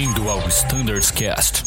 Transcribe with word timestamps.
Bem-vindo 0.00 0.30
ao 0.30 0.38
Standards 0.48 1.10
Cast. 1.10 1.62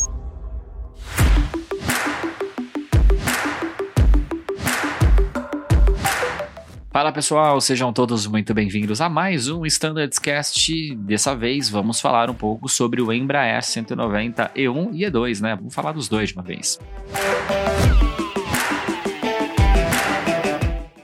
Fala 6.91 7.11
pessoal, 7.11 7.61
sejam 7.61 7.93
todos 7.93 8.25
muito 8.25 8.51
bem-vindos 8.51 9.01
a 9.01 9.07
mais 9.07 9.49
um 9.49 9.67
Standards 9.67 10.17
Cast. 10.17 10.95
Dessa 10.95 11.35
vez 11.35 11.69
vamos 11.69 12.01
falar 12.01 12.27
um 12.27 12.33
pouco 12.33 12.67
sobre 12.67 13.03
o 13.03 13.13
Embraer 13.13 13.61
190 13.61 14.49
E1 14.55 14.89
e 14.93 15.01
E2, 15.01 15.39
né? 15.39 15.55
Vamos 15.55 15.75
falar 15.75 15.91
dos 15.91 16.09
dois 16.09 16.29
de 16.29 16.35
uma 16.35 16.43
vez. 16.43 16.79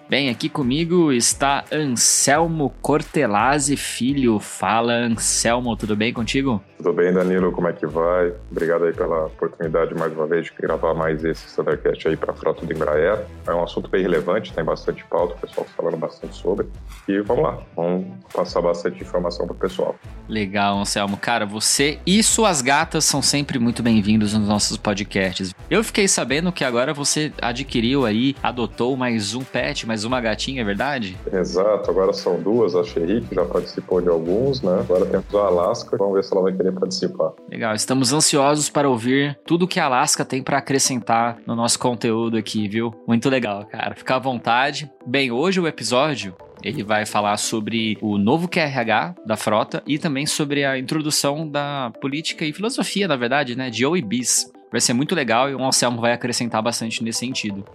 Bem, 0.09 0.31
aqui 0.31 0.49
comigo 0.49 1.11
está 1.11 1.63
Anselmo 1.71 2.73
Cortelazzi 2.81 3.77
Filho. 3.77 4.39
Fala, 4.39 4.93
Anselmo, 4.93 5.77
tudo 5.77 5.95
bem 5.95 6.11
contigo? 6.11 6.59
Tudo 6.79 6.93
bem, 6.93 7.11
Danilo? 7.11 7.51
Como 7.51 7.67
é 7.67 7.73
que 7.73 7.85
vai? 7.85 8.33
Obrigado 8.49 8.85
aí 8.85 8.93
pela 8.93 9.25
oportunidade 9.25 9.93
mais 9.95 10.13
uma 10.13 10.25
vez 10.25 10.45
de 10.45 10.53
gravar 10.57 10.93
mais 10.93 11.25
esse 11.25 11.45
Standardcast 11.45 12.07
aí 12.07 12.15
para 12.15 12.31
a 12.31 12.33
frota 12.33 12.65
do 12.65 12.71
Embraer. 12.71 13.19
É 13.45 13.53
um 13.53 13.61
assunto 13.61 13.89
bem 13.89 14.01
relevante, 14.01 14.53
tem 14.53 14.63
bastante 14.63 15.03
pauta, 15.03 15.35
o 15.35 15.39
pessoal 15.39 15.67
falando 15.75 15.97
bastante 15.97 16.37
sobre. 16.37 16.69
E 17.05 17.19
vamos 17.19 17.43
lá, 17.43 17.57
vamos 17.75 18.07
passar 18.33 18.61
bastante 18.61 19.01
informação 19.01 19.45
para 19.45 19.55
o 19.55 19.59
pessoal. 19.59 19.93
Legal, 20.29 20.79
Anselmo. 20.79 21.17
Cara, 21.17 21.45
você 21.45 21.99
e 22.05 22.23
suas 22.23 22.61
gatas 22.61 23.03
são 23.03 23.21
sempre 23.21 23.59
muito 23.59 23.83
bem-vindos 23.83 24.33
nos 24.33 24.47
nossos 24.47 24.77
podcasts. 24.77 25.53
Eu 25.69 25.83
fiquei 25.83 26.07
sabendo 26.07 26.49
que 26.49 26.63
agora 26.63 26.93
você 26.93 27.33
adquiriu 27.41 28.05
aí, 28.05 28.37
adotou 28.41 28.95
mais 28.95 29.35
um 29.35 29.43
pet, 29.43 29.85
mais 29.85 30.05
uma 30.05 30.21
gatinha, 30.21 30.61
é 30.61 30.65
verdade? 30.65 31.17
Exato, 31.33 31.91
agora 31.91 32.13
são 32.13 32.39
duas. 32.39 32.73
A 32.73 32.85
Sherry, 32.85 33.19
que 33.21 33.35
já 33.35 33.43
participou 33.43 33.99
de 33.99 34.07
alguns, 34.07 34.61
né? 34.61 34.79
Agora 34.79 35.05
temos 35.05 35.35
a 35.35 35.39
Alaska, 35.39 35.97
vamos 35.97 36.13
ver 36.13 36.23
se 36.23 36.31
ela 36.31 36.43
vai 36.43 36.53
querer 36.53 36.68
participar. 36.71 37.33
Legal, 37.49 37.75
estamos 37.75 38.13
ansiosos 38.13 38.69
para 38.69 38.89
ouvir 38.89 39.37
tudo 39.45 39.67
que 39.67 39.79
a 39.79 39.85
Alaska 39.85 40.25
tem 40.25 40.43
para 40.43 40.57
acrescentar 40.57 41.37
no 41.45 41.55
nosso 41.55 41.79
conteúdo 41.79 42.37
aqui, 42.37 42.67
viu? 42.67 42.93
Muito 43.07 43.29
legal, 43.29 43.65
cara. 43.65 43.95
Fica 43.95 44.15
à 44.15 44.19
vontade. 44.19 44.89
Bem, 45.05 45.31
hoje 45.31 45.59
o 45.59 45.67
episódio 45.67 46.35
ele 46.63 46.83
vai 46.83 47.05
falar 47.05 47.37
sobre 47.37 47.97
o 48.01 48.17
novo 48.17 48.47
QRH 48.47 49.15
da 49.25 49.37
frota 49.37 49.81
e 49.87 49.97
também 49.97 50.25
sobre 50.25 50.65
a 50.65 50.77
introdução 50.77 51.47
da 51.47 51.91
política 52.01 52.45
e 52.45 52.53
filosofia, 52.53 53.07
na 53.07 53.15
verdade, 53.15 53.55
né, 53.55 53.69
de 53.69 53.85
OEBs. 53.85 54.51
Vai 54.71 54.81
ser 54.81 54.93
muito 54.93 55.15
legal 55.15 55.49
e 55.49 55.55
o 55.55 55.63
Anselmo 55.63 55.99
vai 55.99 56.13
acrescentar 56.13 56.61
bastante 56.61 57.03
nesse 57.03 57.19
sentido. 57.19 57.65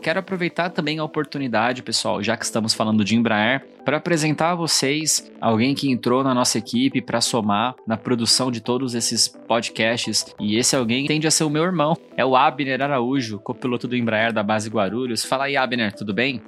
Quero 0.00 0.20
aproveitar 0.20 0.70
também 0.70 0.98
a 0.98 1.04
oportunidade, 1.04 1.82
pessoal, 1.82 2.22
já 2.22 2.36
que 2.36 2.44
estamos 2.44 2.72
falando 2.72 3.04
de 3.04 3.16
Embraer, 3.16 3.66
para 3.84 3.96
apresentar 3.96 4.52
a 4.52 4.54
vocês 4.54 5.30
alguém 5.40 5.74
que 5.74 5.90
entrou 5.90 6.22
na 6.22 6.32
nossa 6.32 6.58
equipe 6.58 7.02
para 7.02 7.20
somar 7.20 7.74
na 7.86 7.96
produção 7.96 8.50
de 8.50 8.60
todos 8.60 8.94
esses 8.94 9.26
podcasts. 9.26 10.26
E 10.38 10.56
esse 10.56 10.76
alguém 10.76 11.06
tende 11.06 11.26
a 11.26 11.30
ser 11.30 11.44
o 11.44 11.50
meu 11.50 11.64
irmão, 11.64 11.96
é 12.16 12.24
o 12.24 12.36
Abner 12.36 12.80
Araújo, 12.80 13.38
copiloto 13.40 13.88
do 13.88 13.96
Embraer 13.96 14.32
da 14.32 14.42
base 14.42 14.70
Guarulhos. 14.70 15.24
Fala 15.24 15.44
aí, 15.44 15.56
Abner, 15.56 15.92
tudo 15.92 16.14
bem? 16.14 16.40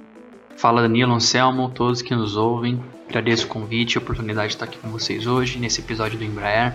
Fala 0.55 0.81
Danilo, 0.81 1.13
Anselmo, 1.13 1.69
todos 1.69 2.01
que 2.01 2.15
nos 2.15 2.37
ouvem. 2.37 2.81
Agradeço 3.09 3.45
o 3.45 3.49
convite 3.49 3.95
e 3.95 3.97
a 3.97 4.01
oportunidade 4.01 4.49
de 4.49 4.53
estar 4.53 4.65
aqui 4.65 4.77
com 4.77 4.89
vocês 4.89 5.27
hoje, 5.27 5.59
nesse 5.59 5.81
episódio 5.81 6.17
do 6.17 6.23
Embraer. 6.23 6.73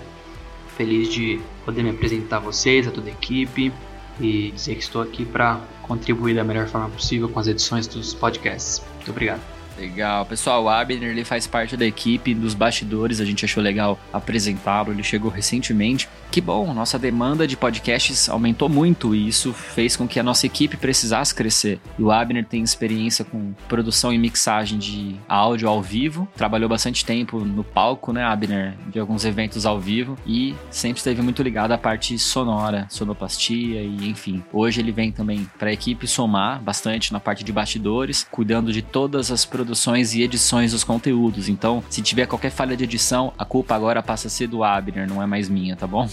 Feliz 0.77 1.09
de 1.09 1.41
poder 1.65 1.83
me 1.83 1.91
apresentar 1.91 2.37
a 2.37 2.41
vocês, 2.41 2.87
a 2.87 2.91
toda 2.91 3.09
a 3.09 3.13
equipe 3.13 3.73
e 4.21 4.51
dizer 4.53 4.75
que 4.75 4.83
estou 4.83 5.03
aqui 5.03 5.25
para 5.25 5.61
contribuir 5.83 6.35
da 6.35 6.45
melhor 6.45 6.67
forma 6.67 6.89
possível 6.89 7.29
com 7.29 7.39
as 7.39 7.47
edições 7.47 7.87
dos 7.87 8.15
podcasts. 8.15 8.83
Muito 8.97 9.11
obrigado. 9.11 9.56
Legal. 9.79 10.25
Pessoal, 10.25 10.65
o 10.65 10.69
Abner 10.69 11.11
ele 11.11 11.25
faz 11.25 11.47
parte 11.47 11.77
da 11.77 11.85
equipe 11.85 12.35
dos 12.35 12.55
bastidores, 12.55 13.21
a 13.21 13.25
gente 13.25 13.45
achou 13.45 13.63
legal 13.63 13.99
apresentá-lo, 14.13 14.91
ele 14.91 15.03
chegou 15.03 15.31
recentemente. 15.31 16.09
Que 16.31 16.41
bom, 16.41 16.73
nossa 16.73 16.99
demanda 16.99 17.47
de 17.47 17.57
podcasts 17.57 18.29
aumentou 18.29 18.69
muito 18.69 19.15
e 19.15 19.29
isso 19.29 19.53
fez 19.53 19.95
com 19.97 20.09
que 20.09 20.19
a 20.19 20.23
nossa 20.23 20.47
equipe 20.47 20.77
precisasse 20.77 21.35
crescer. 21.35 21.79
E 21.99 22.03
o 22.03 22.11
Abner 22.11 22.45
tem 22.45 22.63
experiência 22.63 23.25
com 23.25 23.53
produção 23.69 24.13
e 24.13 24.19
mixagem 24.19 24.79
de 24.79 25.17
áudio 25.29 25.69
ao 25.69 25.83
vivo, 25.83 26.27
trabalhou 26.37 26.69
bastante 26.69 27.05
tempo 27.05 27.41
no 27.41 27.63
palco, 27.63 28.13
né, 28.13 28.25
Abner, 28.25 28.75
de 28.89 28.99
alguns 28.99 29.25
eventos 29.25 29.67
ao 29.67 29.79
vivo 29.79 30.17
e 30.27 30.55
sempre 30.71 30.99
esteve 30.99 31.21
muito 31.23 31.43
ligado 31.43 31.73
à 31.73 31.79
parte 31.79 32.19
sonora, 32.19 32.87
sonoplastia 32.89 33.83
e 33.83 34.09
enfim. 34.09 34.43
Hoje 34.53 34.81
ele 34.81 34.93
vem 34.93 35.13
também 35.13 35.49
para 35.59 35.69
a 35.69 35.73
equipe 35.73 36.07
somar 36.07 36.61
bastante 36.63 37.13
na 37.13 37.21
parte 37.21 37.45
de 37.45 37.53
bastidores, 37.53 38.27
cuidando 38.31 38.73
de 38.73 38.83
todas 38.83 39.31
as 39.31 39.45
produções 39.45 39.66
produções 39.67 40.15
e 40.15 40.23
edições 40.23 40.71
dos 40.71 40.85
conteúdos. 40.85 41.49
Então, 41.49 41.83
se 41.91 42.01
tiver 42.01 42.27
qualquer 42.27 42.51
falha 42.51 42.77
de 42.77 42.85
edição, 42.85 43.33
a 43.37 43.45
culpa 43.45 43.75
agora 43.75 44.01
passa 44.01 44.29
a 44.29 44.31
ser 44.31 44.47
do 44.47 44.63
Abner, 44.63 45.09
não 45.09 45.21
é 45.21 45.27
mais 45.27 45.49
minha, 45.49 45.75
tá 45.75 45.89
bom? 45.89 46.09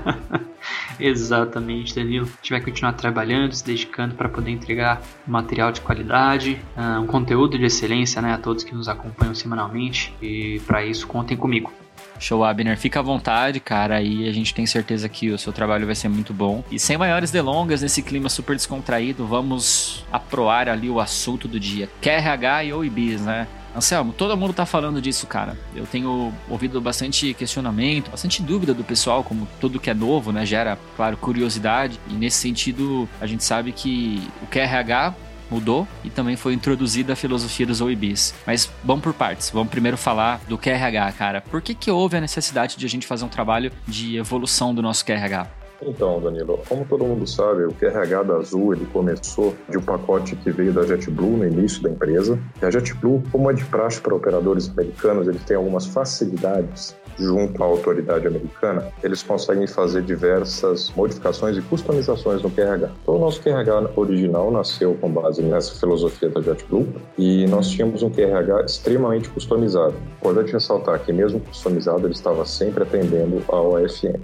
Exatamente, 1.00 1.94
Danilo. 1.94 2.26
A 2.26 2.36
gente 2.36 2.50
vai 2.50 2.60
continuar 2.60 2.92
trabalhando, 2.92 3.54
se 3.54 3.64
dedicando 3.64 4.14
para 4.14 4.28
poder 4.28 4.50
entregar 4.50 5.00
material 5.26 5.72
de 5.72 5.80
qualidade, 5.80 6.60
ah, 6.76 7.00
um 7.00 7.06
conteúdo 7.06 7.56
de 7.56 7.64
excelência 7.64 8.20
né, 8.20 8.34
a 8.34 8.38
todos 8.38 8.64
que 8.64 8.74
nos 8.74 8.86
acompanham 8.86 9.34
semanalmente. 9.34 10.14
E 10.20 10.60
para 10.66 10.84
isso, 10.84 11.06
contem 11.06 11.36
comigo. 11.36 11.72
Show, 12.18 12.44
Abner. 12.44 12.76
Fica 12.76 13.00
à 13.00 13.02
vontade, 13.02 13.60
cara, 13.60 14.02
e 14.02 14.28
a 14.28 14.32
gente 14.32 14.54
tem 14.54 14.66
certeza 14.66 15.08
que 15.08 15.30
o 15.30 15.38
seu 15.38 15.52
trabalho 15.52 15.86
vai 15.86 15.94
ser 15.94 16.08
muito 16.08 16.34
bom. 16.34 16.64
E 16.70 16.78
sem 16.78 16.96
maiores 16.96 17.30
delongas, 17.30 17.82
nesse 17.82 18.02
clima 18.02 18.28
super 18.28 18.56
descontraído, 18.56 19.26
vamos 19.26 20.04
aproar 20.10 20.68
ali 20.68 20.90
o 20.90 21.00
assunto 21.00 21.46
do 21.46 21.58
dia. 21.58 21.88
QRH 22.00 22.64
e 22.64 22.72
OIBs, 22.72 23.20
né? 23.22 23.46
Anselmo, 23.76 24.12
todo 24.12 24.36
mundo 24.36 24.52
tá 24.52 24.66
falando 24.66 25.00
disso, 25.00 25.26
cara. 25.26 25.56
Eu 25.74 25.86
tenho 25.86 26.32
ouvido 26.48 26.80
bastante 26.80 27.32
questionamento, 27.34 28.10
bastante 28.10 28.42
dúvida 28.42 28.74
do 28.74 28.82
pessoal, 28.82 29.22
como 29.22 29.46
tudo 29.60 29.78
que 29.78 29.88
é 29.88 29.94
novo, 29.94 30.32
né, 30.32 30.44
gera, 30.44 30.76
claro, 30.96 31.16
curiosidade. 31.16 32.00
E 32.08 32.14
nesse 32.14 32.38
sentido, 32.38 33.08
a 33.20 33.26
gente 33.26 33.44
sabe 33.44 33.70
que 33.70 34.26
o 34.42 34.46
QRH 34.46 35.14
mudou 35.50 35.86
e 36.04 36.10
também 36.10 36.36
foi 36.36 36.54
introduzida 36.54 37.12
a 37.12 37.16
filosofia 37.16 37.66
dos 37.66 37.80
OIBs. 37.80 38.34
Mas 38.46 38.70
vamos 38.84 39.02
por 39.02 39.14
partes. 39.14 39.50
Vamos 39.50 39.70
primeiro 39.70 39.96
falar 39.96 40.40
do 40.48 40.58
QRH, 40.58 41.12
cara. 41.16 41.40
Por 41.40 41.62
que, 41.62 41.74
que 41.74 41.90
houve 41.90 42.16
a 42.16 42.20
necessidade 42.20 42.76
de 42.76 42.86
a 42.86 42.88
gente 42.88 43.06
fazer 43.06 43.24
um 43.24 43.28
trabalho 43.28 43.72
de 43.86 44.16
evolução 44.16 44.74
do 44.74 44.82
nosso 44.82 45.04
QRH? 45.04 45.58
Então, 45.80 46.20
Danilo, 46.20 46.60
como 46.68 46.84
todo 46.84 47.04
mundo 47.04 47.24
sabe, 47.26 47.64
o 47.64 47.72
QRH 47.72 48.24
da 48.24 48.36
Azul 48.36 48.74
ele 48.74 48.86
começou 48.86 49.54
de 49.68 49.78
um 49.78 49.82
pacote 49.82 50.34
que 50.34 50.50
veio 50.50 50.72
da 50.72 50.84
JetBlue 50.84 51.36
no 51.36 51.46
início 51.46 51.82
da 51.82 51.90
empresa. 51.90 52.38
E 52.60 52.64
a 52.64 52.70
JetBlue, 52.70 53.22
como 53.30 53.50
é 53.50 53.54
de 53.54 53.64
praxe 53.64 54.00
para 54.00 54.14
operadores 54.14 54.68
americanos, 54.68 55.28
eles 55.28 55.42
têm 55.44 55.56
algumas 55.56 55.86
facilidades 55.86 56.96
junto 57.18 57.62
à 57.62 57.66
autoridade 57.66 58.26
americana, 58.26 58.86
eles 59.02 59.22
conseguem 59.22 59.66
fazer 59.66 60.02
diversas 60.02 60.90
modificações 60.94 61.56
e 61.56 61.62
customizações 61.62 62.42
no 62.42 62.50
QRH. 62.50 62.90
Então, 63.02 63.16
o 63.16 63.18
nosso 63.18 63.42
QRH 63.42 63.90
original 63.96 64.50
nasceu 64.50 64.94
com 65.00 65.10
base 65.10 65.42
nessa 65.42 65.78
filosofia 65.78 66.28
da 66.28 66.40
JetBlue 66.40 66.88
e 67.16 67.46
nós 67.46 67.68
tínhamos 67.68 68.02
um 68.02 68.10
QRH 68.10 68.64
extremamente 68.64 69.28
customizado. 69.30 69.94
Importante 70.16 70.52
ressaltar 70.52 71.00
que, 71.00 71.12
mesmo 71.12 71.40
customizado, 71.40 72.06
ele 72.06 72.14
estava 72.14 72.44
sempre 72.44 72.82
atendendo 72.82 73.42
ao 73.48 73.76
AFM. 73.76 74.20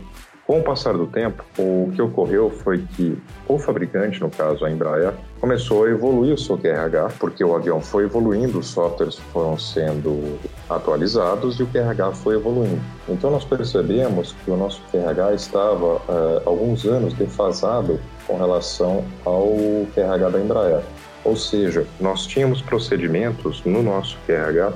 Com 0.47 0.61
o 0.61 0.63
passar 0.63 0.93
do 0.93 1.07
tempo, 1.07 1.43
o 1.59 1.91
que 1.95 2.03
ocorreu 2.03 2.51
foi 2.51 2.85
que 2.95 3.17
o 3.49 3.59
fabricante, 3.59 4.21
no 4.21 4.29
caso 4.29 4.63
a 4.65 4.71
Embraer, 4.71 5.15
começou 5.45 5.85
a 5.85 5.91
evoluir 5.91 6.33
o 6.33 6.39
seu 6.39 6.57
QRH, 6.57 7.17
porque 7.21 7.45
o 7.45 7.55
avião 7.55 7.79
foi 7.79 8.05
evoluindo, 8.05 8.61
os 8.61 8.69
softwares 8.69 9.17
foram 9.31 9.59
sendo 9.59 10.39
atualizados 10.71 11.61
e 11.61 11.63
o 11.63 11.67
QRH 11.67 12.13
foi 12.15 12.37
evoluindo. 12.37 12.81
Então 13.07 13.31
nós 13.31 13.45
percebemos 13.45 14.35
que 14.43 14.51
o 14.51 14.57
nosso 14.57 14.81
QRH 14.91 15.35
estava 15.35 15.97
uh, 15.97 16.43
alguns 16.47 16.87
anos 16.87 17.13
defasado 17.13 18.01
com 18.27 18.39
relação 18.39 19.05
ao 19.23 19.55
QRH 19.95 20.31
da 20.31 20.41
Embraer. 20.41 20.83
Ou 21.23 21.37
seja, 21.37 21.87
nós 22.01 22.27
tínhamos 22.27 22.63
procedimentos 22.63 23.63
no 23.67 23.83
nosso 23.83 24.17
QRH 24.27 24.73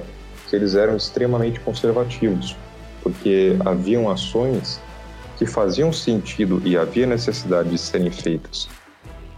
que 0.50 0.54
eles 0.54 0.74
eram 0.74 0.98
extremamente 0.98 1.60
conservativos, 1.60 2.54
porque 3.02 3.56
haviam 3.64 4.10
ações 4.10 4.82
que 5.38 5.46
faziam 5.46 5.94
sentido 5.94 6.60
e 6.62 6.76
havia 6.76 7.06
necessidade 7.06 7.70
de 7.70 7.78
serem 7.78 8.10
feitas 8.10 8.68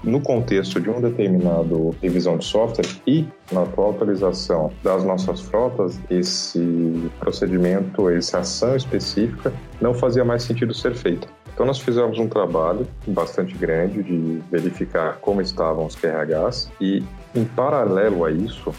no 0.02 0.20
contexto 0.20 0.80
de 0.80 0.88
um 0.88 1.00
determinado 1.00 1.94
revisão 2.02 2.38
de 2.38 2.44
software 2.44 2.88
e 3.06 3.26
na 3.52 3.62
atual 3.62 3.90
atualização 3.90 4.72
das 4.82 5.04
nossas 5.04 5.40
frotas, 5.40 6.00
esse 6.10 7.10
procedimento, 7.18 8.08
essa 8.08 8.38
ação 8.38 8.74
específica 8.76 9.52
não 9.80 9.92
fazia 9.92 10.24
mais 10.24 10.42
sentido 10.42 10.72
ser 10.72 10.94
feita. 10.94 11.28
Então 11.52 11.66
nós 11.66 11.78
fizemos 11.78 12.18
um 12.18 12.26
trabalho 12.26 12.86
bastante 13.06 13.54
grande 13.54 14.02
de 14.02 14.42
verificar 14.50 15.18
como 15.20 15.42
estavam 15.42 15.84
os 15.84 15.94
QRHs 15.94 16.70
e 16.80 17.02
em 17.34 17.44
paralelo 17.44 18.24
a 18.24 18.30
isso, 18.30 18.72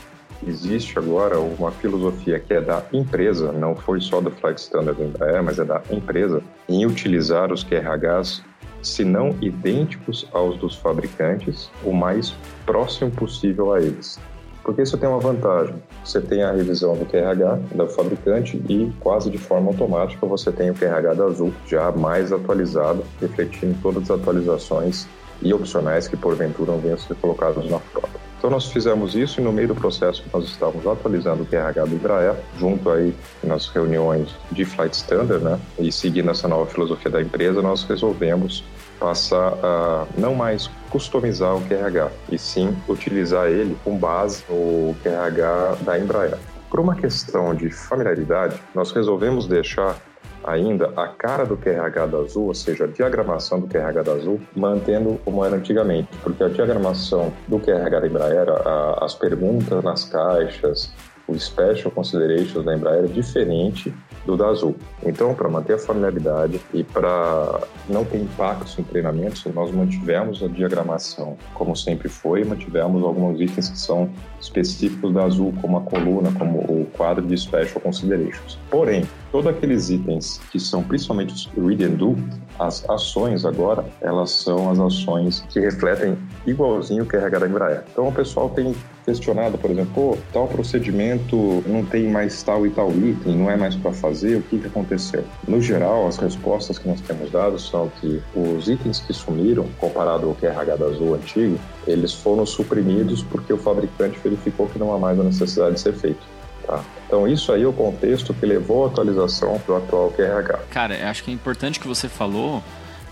existe 0.48 0.98
agora 0.98 1.40
uma 1.40 1.72
filosofia 1.72 2.40
que 2.40 2.54
é 2.54 2.62
da 2.62 2.84
empresa, 2.92 3.52
não 3.52 3.76
foi 3.76 4.02
só 4.02 4.20
do 4.20 4.32
Flight 4.32 4.60
Standard 4.60 5.00
Embraer, 5.02 5.44
mas 5.44 5.60
é 5.60 5.64
da 5.64 5.82
empresa, 5.92 6.42
em 6.68 6.86
utilizar 6.86 7.52
os 7.52 7.64
QRHs, 7.64 8.44
se 8.82 9.04
não 9.04 9.36
idênticos 9.42 10.28
aos 10.32 10.58
dos 10.58 10.76
fabricantes, 10.76 11.70
o 11.84 11.92
mais 11.92 12.34
próximo 12.66 13.12
possível 13.12 13.74
a 13.74 13.82
eles. 13.82 14.20
Porque 14.64 14.84
isso 14.84 14.98
tem 14.98 15.10
uma 15.10 15.20
vantagem. 15.20 15.76
Você 16.06 16.22
tem 16.22 16.44
a 16.44 16.52
revisão 16.52 16.96
do 16.96 17.06
QRH 17.06 17.76
do 17.76 17.88
fabricante 17.88 18.58
e 18.70 18.92
quase 19.00 19.30
de 19.30 19.38
forma 19.38 19.70
automática 19.70 20.26
você 20.26 20.52
tem 20.52 20.70
o 20.70 20.76
QRH 20.76 21.14
da 21.16 21.26
Azul 21.26 21.52
já 21.68 21.92
mais 21.92 22.32
atualizado, 22.32 23.04
refletindo 23.20 23.76
todas 23.82 24.04
as 24.04 24.20
atualizações 24.20 25.08
e 25.42 25.54
opcionais 25.54 26.08
que 26.08 26.16
porventura 26.16 26.74
venham 26.78 26.96
a 26.96 26.98
ser 27.00 27.16
colocados 27.16 27.70
na 27.70 27.80
frota. 27.80 28.21
Então 28.42 28.50
nós 28.50 28.72
fizemos 28.72 29.14
isso 29.14 29.40
e 29.40 29.44
no 29.44 29.54
meio 29.54 29.68
do 29.68 29.76
processo 29.76 30.24
nós 30.34 30.46
estávamos 30.46 30.88
atualizando 30.88 31.44
o 31.44 31.46
QRH 31.46 31.86
do 31.86 31.94
Embraer, 31.94 32.36
junto 32.58 32.90
aí 32.90 33.14
nas 33.44 33.68
reuniões 33.68 34.36
de 34.52 34.66
Flight 34.66 34.96
Standard, 34.96 35.44
né, 35.44 35.60
e 35.78 35.92
seguindo 35.92 36.32
essa 36.32 36.48
nova 36.48 36.66
filosofia 36.66 37.12
da 37.12 37.22
empresa, 37.22 37.62
nós 37.62 37.84
resolvemos 37.84 38.64
passar 39.00 39.54
a 39.62 40.08
não 40.18 40.34
mais 40.34 40.72
customizar 40.90 41.56
o 41.56 41.62
QRH, 41.62 42.12
e 42.32 42.40
sim 42.40 42.76
utilizar 42.88 43.46
ele 43.48 43.78
com 43.84 43.96
base 43.96 44.44
no 44.50 44.96
QRH 45.04 45.78
da 45.82 46.00
Embraer. 46.00 46.40
Por 46.68 46.80
uma 46.80 46.96
questão 46.96 47.54
de 47.54 47.70
familiaridade, 47.70 48.60
nós 48.74 48.92
resolvemos 48.92 49.46
deixar 49.46 49.98
ainda 50.44 50.92
a 50.96 51.08
cara 51.08 51.46
do 51.46 51.58
QRH 51.58 52.06
da 52.08 52.18
Azul, 52.18 52.48
ou 52.48 52.54
seja, 52.54 52.86
a 52.86 52.88
diagramação 52.88 53.60
do 53.60 53.68
QRH 53.68 54.04
da 54.04 54.12
Azul, 54.14 54.40
mantendo 54.56 55.20
como 55.24 55.44
era 55.44 55.56
antigamente, 55.56 56.10
porque 56.24 56.44
a 56.44 56.50
diagramação 56.50 57.32
do 57.48 57.60
QRH 57.60 58.00
da 58.00 58.08
Embraer, 58.08 58.50
a, 58.50 59.06
as 59.06 59.14
perguntas 59.14 59.84
nas 59.84 60.06
caixas, 60.06 60.92
o 61.28 61.40
Special 61.40 61.92
Considerations 61.92 62.66
da 62.66 62.76
Embraer 62.76 63.06
é 63.06 63.08
diferente 63.08 63.94
do 64.26 64.36
da 64.36 64.48
Azul. 64.48 64.76
Então, 65.04 65.34
para 65.34 65.50
manter 65.50 65.74
a 65.74 65.78
familiaridade 65.78 66.60
e 66.74 66.84
para 66.84 67.62
não 67.90 68.04
ter 68.04 68.18
impactos 68.18 68.78
em 68.78 68.84
treinamentos, 68.84 69.44
nós 69.54 69.72
mantivemos 69.72 70.44
a 70.44 70.48
diagramação 70.48 71.38
como 71.54 71.76
sempre 71.76 72.10
foi, 72.10 72.44
mantivemos 72.44 73.04
alguns 73.04 73.40
itens 73.40 73.70
que 73.70 73.80
são 73.80 74.10
específicos 74.40 75.14
da 75.14 75.24
Azul, 75.24 75.54
como 75.62 75.78
a 75.78 75.82
coluna, 75.82 76.32
como 76.38 76.60
o 76.60 76.88
quadro 76.98 77.26
de 77.26 77.38
Special 77.38 77.80
Considerations. 77.82 78.60
Porém, 78.70 79.06
todos 79.32 79.48
aqueles 79.48 79.90
itens 79.90 80.40
que 80.52 80.60
são 80.60 80.84
principalmente 80.84 81.34
os 81.34 81.50
read 81.56 81.84
and 81.84 81.96
do, 81.96 82.16
as 82.60 82.88
ações 82.90 83.46
agora, 83.46 83.84
elas 84.02 84.32
são 84.32 84.70
as 84.70 84.80
ações 84.80 85.44
que 85.50 85.60
refletem 85.60 86.18
igualzinho 86.46 87.04
o 87.04 87.06
QRH 87.06 87.40
da 87.40 87.48
Embraer. 87.48 87.84
Então 87.92 88.08
o 88.08 88.12
pessoal 88.12 88.50
tem 88.50 88.76
questionado, 89.06 89.58
por 89.58 89.72
exemplo, 89.72 90.18
tal 90.32 90.48
procedimento 90.48 91.64
não 91.66 91.84
tem 91.84 92.10
mais 92.10 92.44
tal 92.44 92.68
e 92.68 92.70
tal 92.70 92.92
item, 92.92 93.36
não 93.36 93.50
é 93.50 93.58
mais 93.58 93.76
para 93.76 93.92
fazer, 93.92 94.38
o 94.38 94.42
que, 94.44 94.60
que 94.60 94.68
aconteceu? 94.68 95.24
No 95.48 95.62
geral, 95.62 96.08
as 96.08 96.18
respostas 96.18 96.78
que 96.78 96.88
nós 96.88 97.02
temos 97.02 97.32
dado 97.32 97.58
são 97.58 97.90
que 98.00 98.22
os 98.36 98.68
itens 98.68 99.00
que 99.00 99.14
sumiram, 99.14 99.68
comparado 99.80 100.28
ao 100.28 100.36
QRH 100.36 100.76
da 100.76 100.86
Azul 100.86 101.16
antigo, 101.16 101.58
eles 101.88 102.14
foram 102.14 102.46
suprimidos 102.46 103.24
porque 103.24 103.52
o 103.52 103.58
fabricante 103.58 104.20
verificou 104.24 104.68
que 104.68 104.78
não 104.78 104.94
há 104.94 105.00
mais 105.00 105.20
a 105.20 105.24
necessidade 105.24 105.76
de 105.76 105.82
ser 105.82 105.94
feito. 105.94 106.41
Tá? 106.66 106.84
Então, 107.08 107.28
isso 107.28 107.52
aí 107.52 107.64
é 107.64 107.68
o 107.68 107.74
contexto 107.74 108.34
que 108.34 108.46
levou 108.46 108.86
à 108.86 108.88
atualização 108.88 109.62
do 109.66 109.76
atual 109.76 110.12
QRH. 110.12 110.60
Cara, 110.70 111.10
acho 111.10 111.24
que 111.24 111.32
é 111.32 111.34
importante 111.34 111.80
que 111.80 111.88
você 111.88 112.08
falou 112.08 112.64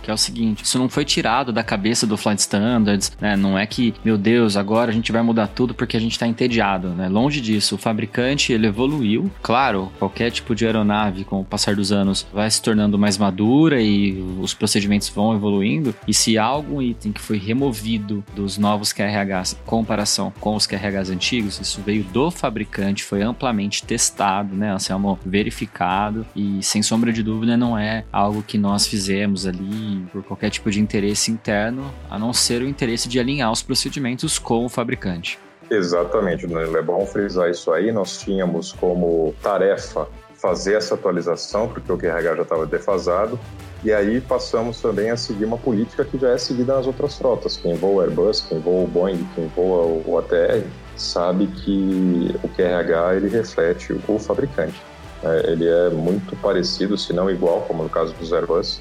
que 0.01 0.11
é 0.11 0.13
o 0.13 0.17
seguinte: 0.17 0.63
isso 0.63 0.77
não 0.77 0.89
foi 0.89 1.05
tirado 1.05 1.51
da 1.51 1.63
cabeça 1.63 2.05
do 2.05 2.17
Flight 2.17 2.41
Standards, 2.41 3.11
né? 3.19 3.35
Não 3.35 3.57
é 3.57 3.65
que, 3.65 3.93
meu 4.03 4.17
Deus, 4.17 4.57
agora 4.57 4.91
a 4.91 4.93
gente 4.93 5.11
vai 5.11 5.21
mudar 5.21 5.47
tudo 5.47 5.73
porque 5.73 5.97
a 5.97 5.99
gente 5.99 6.13
está 6.13 6.27
entediado, 6.27 6.89
né? 6.89 7.07
Longe 7.07 7.41
disso, 7.41 7.75
o 7.75 7.77
fabricante 7.77 8.53
ele 8.53 8.67
evoluiu. 8.67 9.31
Claro, 9.41 9.91
qualquer 9.99 10.31
tipo 10.31 10.55
de 10.55 10.65
aeronave, 10.65 11.23
com 11.23 11.41
o 11.41 11.45
passar 11.45 11.75
dos 11.75 11.91
anos, 11.91 12.25
vai 12.33 12.49
se 12.49 12.61
tornando 12.61 12.97
mais 12.97 13.17
madura 13.17 13.81
e 13.81 14.13
os 14.39 14.53
procedimentos 14.53 15.09
vão 15.09 15.35
evoluindo. 15.35 15.93
E 16.07 16.13
se 16.13 16.37
há 16.37 16.45
algum 16.45 16.81
item 16.81 17.11
que 17.11 17.21
foi 17.21 17.37
removido 17.37 18.23
dos 18.35 18.57
novos 18.57 18.93
QRHs 18.93 19.53
em 19.53 19.65
comparação 19.65 20.31
com 20.39 20.55
os 20.55 20.65
QRHs 20.65 21.09
antigos, 21.09 21.59
isso 21.59 21.81
veio 21.85 22.03
do 22.03 22.31
fabricante, 22.31 23.03
foi 23.03 23.21
amplamente 23.21 23.83
testado, 23.83 24.55
né? 24.55 24.71
Anselmo 24.71 25.19
verificado 25.25 26.25
e 26.35 26.59
sem 26.61 26.81
sombra 26.81 27.11
de 27.11 27.23
dúvida 27.23 27.57
não 27.57 27.77
é 27.77 28.05
algo 28.11 28.43
que 28.43 28.57
nós 28.57 28.87
fizemos 28.87 29.45
ali 29.45 29.88
por 30.11 30.23
qualquer 30.23 30.49
tipo 30.49 30.69
de 30.69 30.79
interesse 30.79 31.31
interno, 31.31 31.93
a 32.09 32.17
não 32.17 32.33
ser 32.33 32.61
o 32.61 32.67
interesse 32.67 33.07
de 33.07 33.19
alinhar 33.19 33.51
os 33.51 33.61
procedimentos 33.61 34.39
com 34.39 34.65
o 34.65 34.69
fabricante. 34.69 35.39
Exatamente. 35.69 36.45
É 36.45 36.81
bom 36.81 37.05
frisar 37.05 37.49
isso 37.49 37.71
aí. 37.71 37.91
Nós 37.91 38.19
tínhamos 38.19 38.71
como 38.71 39.33
tarefa 39.41 40.07
fazer 40.35 40.75
essa 40.75 40.95
atualização, 40.95 41.67
porque 41.67 41.91
o 41.91 41.97
QRH 41.97 42.35
já 42.35 42.41
estava 42.41 42.65
defasado, 42.65 43.37
e 43.83 43.91
aí 43.91 44.21
passamos 44.21 44.81
também 44.81 45.09
a 45.09 45.17
seguir 45.17 45.45
uma 45.45 45.57
política 45.57 46.03
que 46.03 46.17
já 46.17 46.31
é 46.31 46.37
seguida 46.37 46.75
nas 46.75 46.87
outras 46.87 47.17
frotas. 47.17 47.57
Quem 47.57 47.75
voa 47.75 48.05
Airbus, 48.05 48.41
quem 48.41 48.59
voa 48.59 48.83
o 48.83 48.87
Boeing, 48.87 49.27
quem 49.35 49.47
voa 49.49 50.01
o 50.05 50.17
ATR, 50.17 50.65
sabe 50.95 51.47
que 51.47 52.35
o 52.43 52.47
QRH 52.49 53.15
ele 53.15 53.29
reflete 53.29 53.93
o 54.07 54.19
fabricante. 54.19 54.81
É, 55.23 55.51
ele 55.51 55.67
é 55.67 55.89
muito 55.89 56.35
parecido, 56.37 56.97
se 56.97 57.11
não 57.11 57.29
igual, 57.29 57.61
como 57.61 57.83
no 57.83 57.89
caso 57.89 58.13
dos 58.13 58.31
Airbus, 58.31 58.79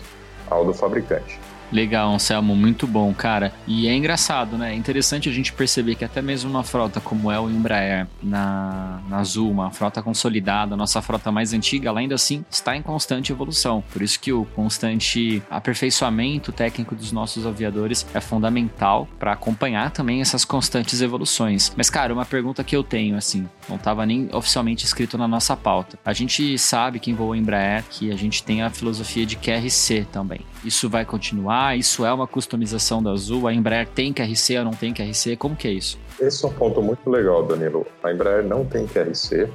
ao 0.51 0.65
do 0.65 0.75
fabricante. 0.75 1.41
Legal, 1.71 2.13
Anselmo, 2.13 2.57
muito 2.57 2.87
bom, 2.87 3.13
cara. 3.13 3.53
E 3.67 3.87
é 3.89 3.95
engraçado, 3.95 4.57
né? 4.57 4.73
É 4.73 4.75
interessante 4.75 5.29
a 5.29 5.33
gente 5.33 5.53
perceber 5.53 5.95
que 5.95 6.05
até 6.05 6.23
mesmo 6.23 6.51
uma 6.51 6.65
frota 6.65 7.01
como 7.01 7.31
é 7.31 7.39
o 7.39 7.51
Embraer 7.51 8.07
na, 8.23 9.01
na 9.09 9.19
Azul, 9.19 9.51
uma 9.51 9.71
frota 9.71 10.03
consolidada, 10.03 10.77
nossa 10.77 11.03
frota 11.03 11.31
mais 11.31 11.53
antiga, 11.53 11.89
ela 11.89 12.01
ainda 12.01 12.15
assim 12.15 12.45
está 12.51 12.77
em 12.77 12.83
constante 12.83 13.33
evolução. 13.33 13.85
Por 13.93 14.03
isso 14.03 14.19
que 14.19 14.33
o 14.33 14.47
constante 14.47 15.43
aperfeiçoamento 15.51 16.53
técnico 16.53 16.95
dos 16.95 17.13
nossos 17.13 17.47
aviadores 17.47 18.07
é 18.15 18.21
fundamental 18.21 19.07
para 19.19 19.33
acompanhar 19.33 19.91
também 19.91 20.21
essas 20.21 20.45
constantes 20.45 21.03
evoluções. 21.03 21.73
Mas, 21.77 21.91
cara, 21.91 22.13
uma 22.13 22.25
pergunta 22.25 22.65
que 22.65 22.75
eu 22.75 22.83
tenho, 22.83 23.17
assim, 23.17 23.49
não 23.69 23.77
estava 23.77 24.07
nem 24.07 24.29
oficialmente 24.33 24.85
escrito 24.85 25.19
na 25.19 25.29
nossa 25.29 25.57
pauta. 25.57 25.99
A 26.05 26.13
gente 26.13 26.57
sabe, 26.59 26.99
quem 26.99 27.15
voa 27.15 27.37
Embraer, 27.37 27.85
que 27.91 28.11
a 28.11 28.17
gente 28.17 28.43
tem 28.43 28.63
a 28.63 28.71
filosofia 28.71 29.27
de 29.27 29.37
QRC 29.37 30.07
também. 30.11 30.41
Isso 30.65 30.89
vai 30.89 31.05
continuar? 31.05 31.58
Isso 31.77 32.05
é 32.05 32.13
uma 32.13 32.27
customização 32.27 33.03
da 33.03 33.11
Azul? 33.11 33.47
A 33.47 33.55
Embraer 33.55 33.89
tem 33.89 34.13
QRC 34.13 34.59
ou 34.59 34.65
não 34.65 34.73
tem 34.73 34.93
QRC? 34.93 35.37
Como 35.37 35.57
que 35.57 35.69
é 35.69 35.73
isso? 35.73 35.99
Esse 36.21 36.45
é 36.45 36.49
um 36.49 36.53
ponto 36.53 36.83
muito 36.83 37.09
legal, 37.09 37.45
Danilo. 37.45 37.87
A 38.03 38.13
Embraer 38.13 38.45
não 38.45 38.65
tem 38.65 38.87
QRC. 38.87 39.49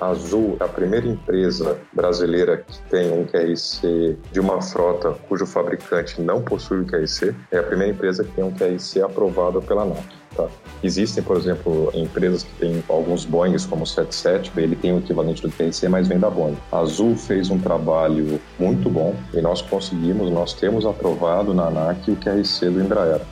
A 0.00 0.08
Azul 0.08 0.58
é 0.60 0.64
a 0.64 0.68
primeira 0.68 1.06
empresa 1.06 1.78
brasileira 1.92 2.58
que 2.58 2.78
tem 2.90 3.10
um 3.12 3.24
QRC 3.24 4.16
de 4.30 4.40
uma 4.40 4.60
frota 4.60 5.12
cujo 5.26 5.46
fabricante 5.46 6.20
não 6.20 6.42
possui 6.42 6.80
o 6.80 6.86
QRC. 6.86 7.34
É 7.50 7.58
a 7.58 7.62
primeira 7.62 7.92
empresa 7.92 8.22
que 8.22 8.30
tem 8.32 8.44
um 8.44 8.52
QRC 8.52 9.00
aprovado 9.00 9.62
pela 9.62 9.82
ANAC. 9.82 10.04
Tá? 10.36 10.48
Existem, 10.82 11.24
por 11.24 11.38
exemplo, 11.38 11.90
empresas 11.94 12.42
que 12.42 12.54
têm 12.56 12.84
alguns 12.90 13.24
Boeings, 13.24 13.64
como 13.64 13.84
o 13.84 13.86
77, 13.86 14.52
ele 14.58 14.76
tem 14.76 14.92
o 14.92 14.98
equivalente 14.98 15.40
do 15.40 15.50
QRC, 15.50 15.88
mas 15.88 16.06
vem 16.06 16.18
da 16.18 16.28
Boeing. 16.28 16.58
A 16.70 16.80
Azul 16.80 17.16
fez 17.16 17.48
um 17.48 17.58
trabalho 17.58 18.38
muito 18.58 18.90
bom 18.90 19.14
e 19.32 19.40
nós 19.40 19.62
conseguimos, 19.62 20.30
nós 20.30 20.52
temos 20.52 20.84
aprovado 20.84 21.54
na 21.54 21.68
ANAC 21.68 22.10
o 22.10 22.16
QRC 22.16 22.68
do 22.68 22.82
Embraer. 22.82 23.22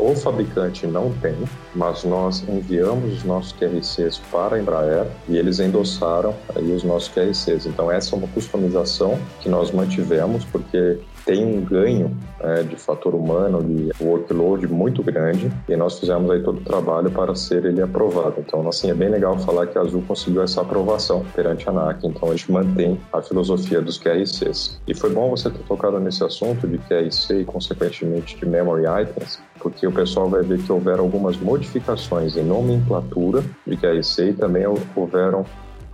O 0.00 0.16
fabricante 0.16 0.86
não 0.86 1.12
tem, 1.20 1.36
mas 1.74 2.04
nós 2.04 2.42
enviamos 2.48 3.18
os 3.18 3.22
nossos 3.22 3.52
QRCs 3.52 4.18
para 4.32 4.56
a 4.56 4.58
Embraer 4.58 5.06
e 5.28 5.36
eles 5.36 5.60
endossaram 5.60 6.34
aí 6.56 6.72
os 6.72 6.82
nossos 6.82 7.10
QRCs. 7.10 7.66
Então 7.66 7.92
essa 7.92 8.16
é 8.16 8.18
uma 8.18 8.28
customização 8.28 9.18
que 9.40 9.48
nós 9.50 9.70
mantivemos 9.70 10.42
porque 10.46 10.98
tem 11.24 11.44
um 11.44 11.64
ganho 11.64 12.16
é, 12.40 12.62
de 12.62 12.76
fator 12.76 13.14
humano, 13.14 13.62
de 13.62 13.90
workload 14.02 14.66
muito 14.68 15.02
grande, 15.02 15.50
e 15.68 15.76
nós 15.76 15.98
fizemos 15.98 16.30
aí 16.30 16.42
todo 16.42 16.58
o 16.58 16.64
trabalho 16.64 17.10
para 17.10 17.34
ser 17.34 17.64
ele 17.64 17.82
aprovado. 17.82 18.34
Então, 18.38 18.66
assim, 18.68 18.90
é 18.90 18.94
bem 18.94 19.08
legal 19.08 19.38
falar 19.38 19.66
que 19.66 19.78
a 19.78 19.82
Azul 19.82 20.02
conseguiu 20.06 20.42
essa 20.42 20.60
aprovação 20.60 21.24
perante 21.34 21.68
a 21.68 21.72
ANAC, 21.72 22.06
então 22.06 22.28
a 22.28 22.32
gente 22.32 22.50
mantém 22.50 22.98
a 23.12 23.20
filosofia 23.22 23.80
dos 23.80 23.98
QRCs. 23.98 24.80
E 24.86 24.94
foi 24.94 25.10
bom 25.10 25.30
você 25.30 25.50
ter 25.50 25.62
tocado 25.64 25.98
nesse 26.00 26.24
assunto 26.24 26.66
de 26.66 26.78
QRC 26.78 27.40
e, 27.40 27.44
consequentemente, 27.44 28.36
de 28.36 28.46
Memory 28.46 28.84
Items, 29.02 29.40
porque 29.60 29.86
o 29.86 29.92
pessoal 29.92 30.28
vai 30.28 30.42
ver 30.42 30.60
que 30.62 30.72
houveram 30.72 31.04
algumas 31.04 31.36
modificações 31.36 32.36
em 32.36 32.42
nomenclatura 32.42 33.42
de 33.66 33.76
QRC 33.76 34.30
e 34.30 34.32
também 34.32 34.64
houveram 34.96 35.44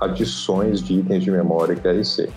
adições 0.01 0.83
de 0.83 0.95
itens 0.95 1.25
de 1.25 1.31
memória 1.31 1.75
QRC. 1.75 2.29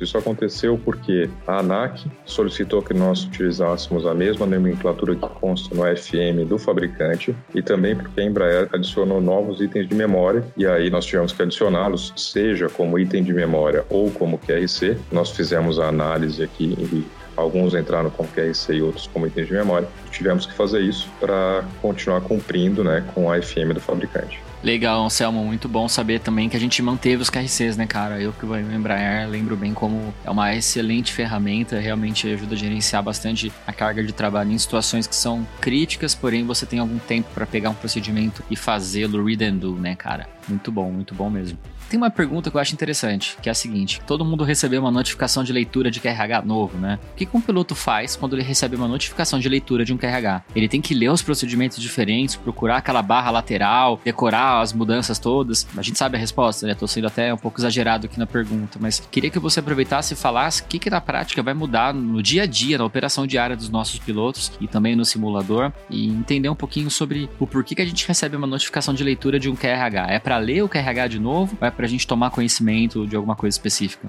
Isso 0.00 0.16
aconteceu 0.16 0.78
porque 0.84 1.28
a 1.46 1.58
ANAC 1.58 2.10
solicitou 2.24 2.82
que 2.82 2.94
nós 2.94 3.24
utilizássemos 3.24 4.06
a 4.06 4.14
mesma 4.14 4.46
nomenclatura 4.46 5.14
que 5.14 5.28
consta 5.28 5.74
no 5.74 5.82
FM 5.84 6.48
do 6.48 6.58
fabricante 6.58 7.34
e 7.54 7.62
também 7.62 7.96
porque 7.96 8.20
a 8.20 8.24
Embraer 8.24 8.68
adicionou 8.72 9.20
novos 9.20 9.60
itens 9.60 9.88
de 9.88 9.94
memória 9.94 10.44
e 10.56 10.66
aí 10.66 10.88
nós 10.90 11.04
tivemos 11.04 11.32
que 11.32 11.42
adicioná-los, 11.42 12.12
seja 12.16 12.68
como 12.68 12.98
item 12.98 13.22
de 13.22 13.32
memória 13.32 13.84
ou 13.90 14.10
como 14.10 14.38
QRC. 14.38 14.96
Nós 15.10 15.30
fizemos 15.30 15.78
a 15.78 15.88
análise 15.88 16.42
aqui 16.42 16.76
e 16.78 17.04
alguns 17.36 17.74
entraram 17.74 18.10
como 18.10 18.28
QRC 18.28 18.74
e 18.74 18.82
outros 18.82 19.06
como 19.08 19.26
itens 19.26 19.46
de 19.48 19.52
memória. 19.52 19.88
Tivemos 20.10 20.46
que 20.46 20.54
fazer 20.54 20.80
isso 20.80 21.08
para 21.20 21.64
continuar 21.80 22.20
cumprindo 22.20 22.84
né, 22.84 23.04
com 23.14 23.30
a 23.30 23.40
FM 23.40 23.74
do 23.74 23.80
fabricante. 23.80 24.47
Legal, 24.62 25.04
Anselmo, 25.04 25.44
muito 25.44 25.68
bom 25.68 25.88
saber 25.88 26.18
também 26.18 26.48
que 26.48 26.56
a 26.56 26.60
gente 26.60 26.82
manteve 26.82 27.22
os 27.22 27.30
KRCs, 27.30 27.76
né, 27.76 27.86
cara? 27.86 28.20
Eu 28.20 28.32
que 28.32 28.44
vou 28.44 28.58
em 28.58 28.74
Embraer 28.74 29.28
lembro 29.28 29.56
bem 29.56 29.72
como 29.72 30.12
é 30.24 30.30
uma 30.30 30.54
excelente 30.54 31.12
ferramenta, 31.12 31.78
realmente 31.78 32.28
ajuda 32.28 32.54
a 32.54 32.58
gerenciar 32.58 33.02
bastante 33.02 33.52
a 33.66 33.72
carga 33.72 34.02
de 34.02 34.12
trabalho 34.12 34.50
em 34.50 34.58
situações 34.58 35.06
que 35.06 35.14
são 35.14 35.46
críticas, 35.60 36.14
porém 36.14 36.44
você 36.44 36.66
tem 36.66 36.80
algum 36.80 36.98
tempo 36.98 37.28
para 37.32 37.46
pegar 37.46 37.70
um 37.70 37.74
procedimento 37.74 38.42
e 38.50 38.56
fazê-lo 38.56 39.24
read 39.24 39.44
and 39.44 39.56
do, 39.56 39.76
né, 39.76 39.94
cara? 39.94 40.37
Muito 40.48 40.72
bom, 40.72 40.90
muito 40.90 41.14
bom 41.14 41.28
mesmo. 41.28 41.58
Tem 41.88 41.96
uma 41.96 42.10
pergunta 42.10 42.50
que 42.50 42.56
eu 42.56 42.60
acho 42.60 42.74
interessante, 42.74 43.36
que 43.40 43.48
é 43.48 43.52
a 43.52 43.54
seguinte: 43.54 44.00
todo 44.06 44.24
mundo 44.24 44.44
recebeu 44.44 44.80
uma 44.80 44.90
notificação 44.90 45.42
de 45.42 45.52
leitura 45.52 45.90
de 45.90 46.00
QRH 46.00 46.44
novo, 46.44 46.76
né? 46.76 46.98
O 47.12 47.16
que 47.16 47.28
um 47.32 47.40
piloto 47.40 47.74
faz 47.74 48.14
quando 48.14 48.34
ele 48.34 48.42
recebe 48.42 48.76
uma 48.76 48.86
notificação 48.86 49.38
de 49.38 49.48
leitura 49.48 49.84
de 49.84 49.92
um 49.92 49.96
QRH? 49.96 50.44
Ele 50.54 50.68
tem 50.68 50.80
que 50.82 50.92
ler 50.94 51.08
os 51.08 51.22
procedimentos 51.22 51.78
diferentes, 51.78 52.36
procurar 52.36 52.76
aquela 52.76 53.00
barra 53.00 53.30
lateral, 53.30 53.98
decorar 54.04 54.60
as 54.60 54.72
mudanças 54.72 55.18
todas. 55.18 55.66
A 55.76 55.82
gente 55.82 55.98
sabe 55.98 56.16
a 56.16 56.20
resposta, 56.20 56.66
né? 56.66 56.74
Tô 56.74 56.86
sendo 56.86 57.06
até 57.06 57.32
um 57.32 57.38
pouco 57.38 57.58
exagerado 57.58 58.06
aqui 58.06 58.18
na 58.18 58.26
pergunta, 58.26 58.78
mas 58.80 59.00
queria 59.10 59.30
que 59.30 59.38
você 59.38 59.60
aproveitasse 59.60 60.12
e 60.12 60.16
falasse 60.16 60.62
o 60.62 60.64
que, 60.66 60.78
que 60.78 60.90
na 60.90 61.00
prática 61.00 61.42
vai 61.42 61.54
mudar 61.54 61.94
no 61.94 62.22
dia 62.22 62.42
a 62.42 62.46
dia, 62.46 62.76
na 62.76 62.84
operação 62.84 63.26
diária 63.26 63.56
dos 63.56 63.70
nossos 63.70 63.98
pilotos 63.98 64.52
e 64.60 64.68
também 64.68 64.94
no 64.94 65.06
simulador 65.06 65.72
e 65.88 66.06
entender 66.06 66.50
um 66.50 66.54
pouquinho 66.54 66.90
sobre 66.90 67.30
o 67.38 67.46
porquê 67.46 67.74
que 67.74 67.82
a 67.82 67.86
gente 67.86 68.06
recebe 68.06 68.36
uma 68.36 68.46
notificação 68.46 68.92
de 68.92 69.02
leitura 69.02 69.40
de 69.40 69.48
um 69.48 69.56
QRH. 69.56 70.06
É 70.10 70.18
para 70.18 70.37
ler 70.38 70.62
o 70.62 70.68
QRH 70.68 71.08
de 71.08 71.18
novo? 71.18 71.56
Ou 71.60 71.66
é 71.66 71.70
para 71.70 71.86
a 71.86 71.88
gente 71.88 72.06
tomar 72.06 72.30
conhecimento 72.30 73.06
de 73.06 73.16
alguma 73.16 73.36
coisa 73.36 73.54
específica? 73.54 74.08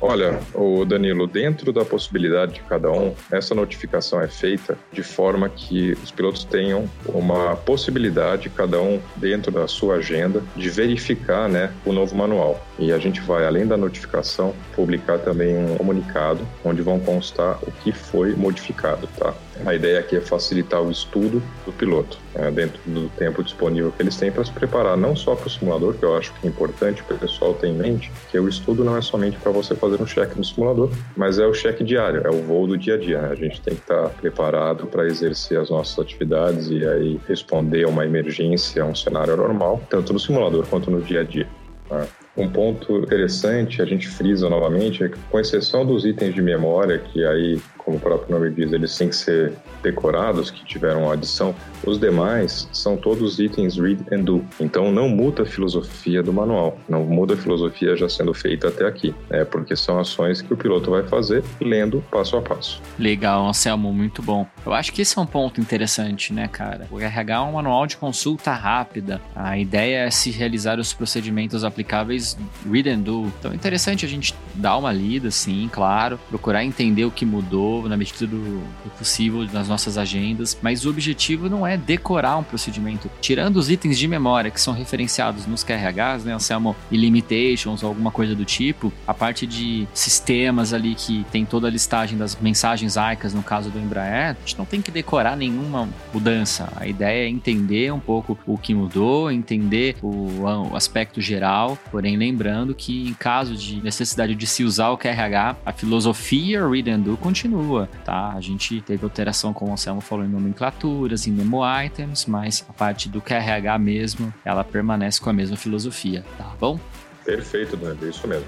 Olha, 0.00 0.38
o 0.54 0.84
Danilo, 0.84 1.26
dentro 1.26 1.72
da 1.72 1.84
possibilidade 1.84 2.54
de 2.54 2.60
cada 2.60 2.90
um, 2.90 3.12
essa 3.32 3.52
notificação 3.52 4.20
é 4.20 4.28
feita 4.28 4.78
de 4.92 5.02
forma 5.02 5.48
que 5.48 5.92
os 6.04 6.12
pilotos 6.12 6.44
tenham 6.44 6.88
uma 7.06 7.56
possibilidade, 7.56 8.48
cada 8.48 8.80
um 8.80 9.00
dentro 9.16 9.50
da 9.50 9.66
sua 9.66 9.96
agenda, 9.96 10.40
de 10.54 10.70
verificar 10.70 11.48
né, 11.48 11.72
o 11.84 11.92
novo 11.92 12.14
manual. 12.14 12.64
E 12.78 12.92
a 12.92 12.98
gente 12.98 13.20
vai, 13.20 13.44
além 13.44 13.66
da 13.66 13.76
notificação, 13.76 14.54
publicar 14.72 15.18
também 15.18 15.56
um 15.56 15.76
comunicado 15.76 16.46
onde 16.64 16.80
vão 16.80 17.00
constar 17.00 17.58
o 17.62 17.72
que 17.82 17.90
foi 17.90 18.36
modificado, 18.36 19.08
tá? 19.18 19.34
A 19.64 19.74
ideia 19.74 19.98
aqui 19.98 20.16
é 20.16 20.20
facilitar 20.20 20.80
o 20.82 20.90
estudo 20.90 21.42
do 21.66 21.72
piloto, 21.72 22.18
né, 22.34 22.50
dentro 22.50 22.80
do 22.86 23.08
tempo 23.10 23.42
disponível 23.42 23.92
que 23.92 24.02
eles 24.02 24.16
têm 24.16 24.30
para 24.30 24.44
se 24.44 24.52
preparar, 24.52 24.96
não 24.96 25.16
só 25.16 25.34
para 25.34 25.46
o 25.46 25.50
simulador, 25.50 25.94
que 25.94 26.04
eu 26.04 26.16
acho 26.16 26.32
que 26.34 26.46
é 26.46 26.50
importante 26.50 27.02
que 27.02 27.12
o 27.12 27.18
pessoal 27.18 27.54
tenha 27.54 27.72
em 27.72 27.76
mente, 27.76 28.12
que 28.30 28.38
o 28.38 28.48
estudo 28.48 28.84
não 28.84 28.96
é 28.96 29.02
somente 29.02 29.36
para 29.38 29.50
você 29.50 29.74
fazer 29.74 30.00
um 30.00 30.06
cheque 30.06 30.36
no 30.36 30.44
simulador, 30.44 30.90
mas 31.16 31.38
é 31.38 31.46
o 31.46 31.52
cheque 31.52 31.82
diário, 31.82 32.22
é 32.24 32.30
o 32.30 32.42
voo 32.42 32.66
do 32.66 32.78
dia 32.78 32.94
a 32.94 32.98
dia. 32.98 33.20
Né? 33.20 33.28
A 33.30 33.34
gente 33.34 33.60
tem 33.60 33.74
que 33.74 33.80
estar 33.80 34.08
preparado 34.10 34.86
para 34.86 35.06
exercer 35.06 35.58
as 35.58 35.70
nossas 35.70 35.98
atividades 35.98 36.68
e 36.70 36.86
aí 36.86 37.20
responder 37.26 37.84
a 37.84 37.88
uma 37.88 38.04
emergência, 38.04 38.82
a 38.82 38.86
um 38.86 38.94
cenário 38.94 39.36
normal, 39.36 39.82
tanto 39.90 40.12
no 40.12 40.20
simulador 40.20 40.66
quanto 40.66 40.90
no 40.90 41.00
dia 41.00 41.20
a 41.20 41.24
dia. 41.24 41.46
Né? 41.90 42.06
Um 42.36 42.48
ponto 42.48 42.98
interessante, 42.98 43.82
a 43.82 43.84
gente 43.84 44.06
frisa 44.06 44.48
novamente, 44.48 45.02
é 45.02 45.08
que 45.08 45.18
com 45.28 45.40
exceção 45.40 45.84
dos 45.84 46.04
itens 46.04 46.32
de 46.32 46.40
memória, 46.40 46.98
que 46.98 47.24
aí 47.24 47.60
como 47.88 47.96
o 47.96 48.00
próprio 48.00 48.38
nome 48.38 48.50
diz, 48.50 48.70
eles 48.70 48.94
têm 48.98 49.08
que 49.08 49.16
ser 49.16 49.54
decorados, 49.82 50.50
que 50.50 50.62
tiveram 50.62 51.10
adição. 51.10 51.54
Os 51.86 51.98
demais 51.98 52.68
são 52.70 52.98
todos 52.98 53.38
itens 53.38 53.78
read 53.78 54.04
and 54.12 54.24
do. 54.24 54.44
Então 54.60 54.92
não 54.92 55.08
muda 55.08 55.44
a 55.44 55.46
filosofia 55.46 56.22
do 56.22 56.30
manual, 56.30 56.78
não 56.86 57.04
muda 57.04 57.32
a 57.32 57.36
filosofia 57.36 57.96
já 57.96 58.06
sendo 58.06 58.34
feita 58.34 58.68
até 58.68 58.86
aqui, 58.86 59.14
né? 59.30 59.42
porque 59.46 59.74
são 59.74 59.98
ações 59.98 60.42
que 60.42 60.52
o 60.52 60.56
piloto 60.56 60.90
vai 60.90 61.02
fazer 61.04 61.42
lendo 61.62 62.04
passo 62.10 62.36
a 62.36 62.42
passo. 62.42 62.82
Legal, 62.98 63.48
Anselmo, 63.48 63.90
muito 63.90 64.20
bom. 64.20 64.46
Eu 64.66 64.74
acho 64.74 64.92
que 64.92 65.00
esse 65.00 65.18
é 65.18 65.22
um 65.22 65.26
ponto 65.26 65.58
interessante, 65.58 66.30
né, 66.30 66.46
cara? 66.46 66.86
O 66.90 67.00
RH 67.00 67.34
é 67.34 67.40
um 67.40 67.52
manual 67.52 67.86
de 67.86 67.96
consulta 67.96 68.52
rápida. 68.52 69.18
A 69.34 69.56
ideia 69.56 70.04
é 70.04 70.10
se 70.10 70.30
realizar 70.30 70.78
os 70.78 70.92
procedimentos 70.92 71.64
aplicáveis 71.64 72.36
read 72.70 72.90
and 72.90 73.00
do. 73.00 73.32
Então 73.38 73.52
é 73.52 73.54
interessante 73.54 74.04
a 74.04 74.08
gente 74.08 74.34
dar 74.54 74.76
uma 74.76 74.92
lida, 74.92 75.30
sim, 75.30 75.70
claro, 75.72 76.20
procurar 76.28 76.64
entender 76.64 77.06
o 77.06 77.10
que 77.10 77.24
mudou, 77.24 77.77
na 77.86 77.96
medida 77.96 78.26
do, 78.26 78.38
do 78.38 78.90
possível 78.96 79.46
nas 79.52 79.68
nossas 79.68 79.98
agendas, 79.98 80.58
mas 80.62 80.86
o 80.86 80.90
objetivo 80.90 81.48
não 81.50 81.66
é 81.66 81.76
decorar 81.76 82.38
um 82.38 82.42
procedimento. 82.42 83.10
Tirando 83.20 83.56
os 83.56 83.70
itens 83.70 83.98
de 83.98 84.08
memória 84.08 84.50
que 84.50 84.60
são 84.60 84.72
referenciados 84.72 85.46
nos 85.46 85.62
QRHs, 85.62 86.24
né, 86.24 86.32
Anselmo, 86.32 86.74
e 86.90 86.96
limitations 86.96 87.82
ou 87.82 87.88
alguma 87.88 88.10
coisa 88.10 88.34
do 88.34 88.44
tipo, 88.44 88.92
a 89.06 89.12
parte 89.12 89.46
de 89.46 89.86
sistemas 89.92 90.72
ali 90.72 90.94
que 90.94 91.24
tem 91.30 91.44
toda 91.44 91.66
a 91.66 91.70
listagem 91.70 92.16
das 92.16 92.36
mensagens 92.40 92.96
AICAS, 92.96 93.34
no 93.34 93.42
caso 93.42 93.70
do 93.70 93.78
Embraer, 93.78 94.36
a 94.36 94.40
gente 94.40 94.56
não 94.58 94.64
tem 94.64 94.80
que 94.80 94.90
decorar 94.90 95.36
nenhuma 95.36 95.88
mudança. 96.12 96.72
A 96.76 96.86
ideia 96.86 97.26
é 97.26 97.28
entender 97.28 97.92
um 97.92 98.00
pouco 98.00 98.38
o 98.46 98.56
que 98.56 98.74
mudou, 98.74 99.30
entender 99.30 99.96
o, 100.02 100.42
o 100.42 100.76
aspecto 100.76 101.20
geral, 101.20 101.78
porém 101.90 102.16
lembrando 102.16 102.74
que 102.74 103.08
em 103.08 103.14
caso 103.14 103.54
de 103.56 103.82
necessidade 103.82 104.34
de 104.34 104.46
se 104.46 104.64
usar 104.64 104.90
o 104.90 104.98
QRH, 104.98 105.56
a 105.64 105.72
filosofia 105.72 106.66
read 106.66 106.90
and 106.90 107.00
do 107.00 107.16
continua 107.16 107.67
continua, 107.68 107.88
tá? 108.04 108.32
A 108.32 108.40
gente 108.40 108.80
teve 108.80 109.04
alteração, 109.04 109.52
como 109.52 109.70
o 109.70 109.74
Anselmo 109.74 110.00
falou, 110.00 110.24
em 110.24 110.28
nomenclaturas, 110.28 111.26
em 111.26 111.32
memo 111.32 111.60
items, 111.84 112.26
mas 112.26 112.64
a 112.68 112.72
parte 112.72 113.08
do 113.08 113.20
QRH 113.20 113.78
mesmo, 113.78 114.32
ela 114.44 114.64
permanece 114.64 115.20
com 115.20 115.28
a 115.28 115.32
mesma 115.32 115.56
filosofia, 115.56 116.24
tá 116.36 116.52
bom? 116.58 116.80
Perfeito, 117.24 117.76
Dani, 117.76 117.98
é 118.02 118.08
isso 118.08 118.26
mesmo. 118.26 118.46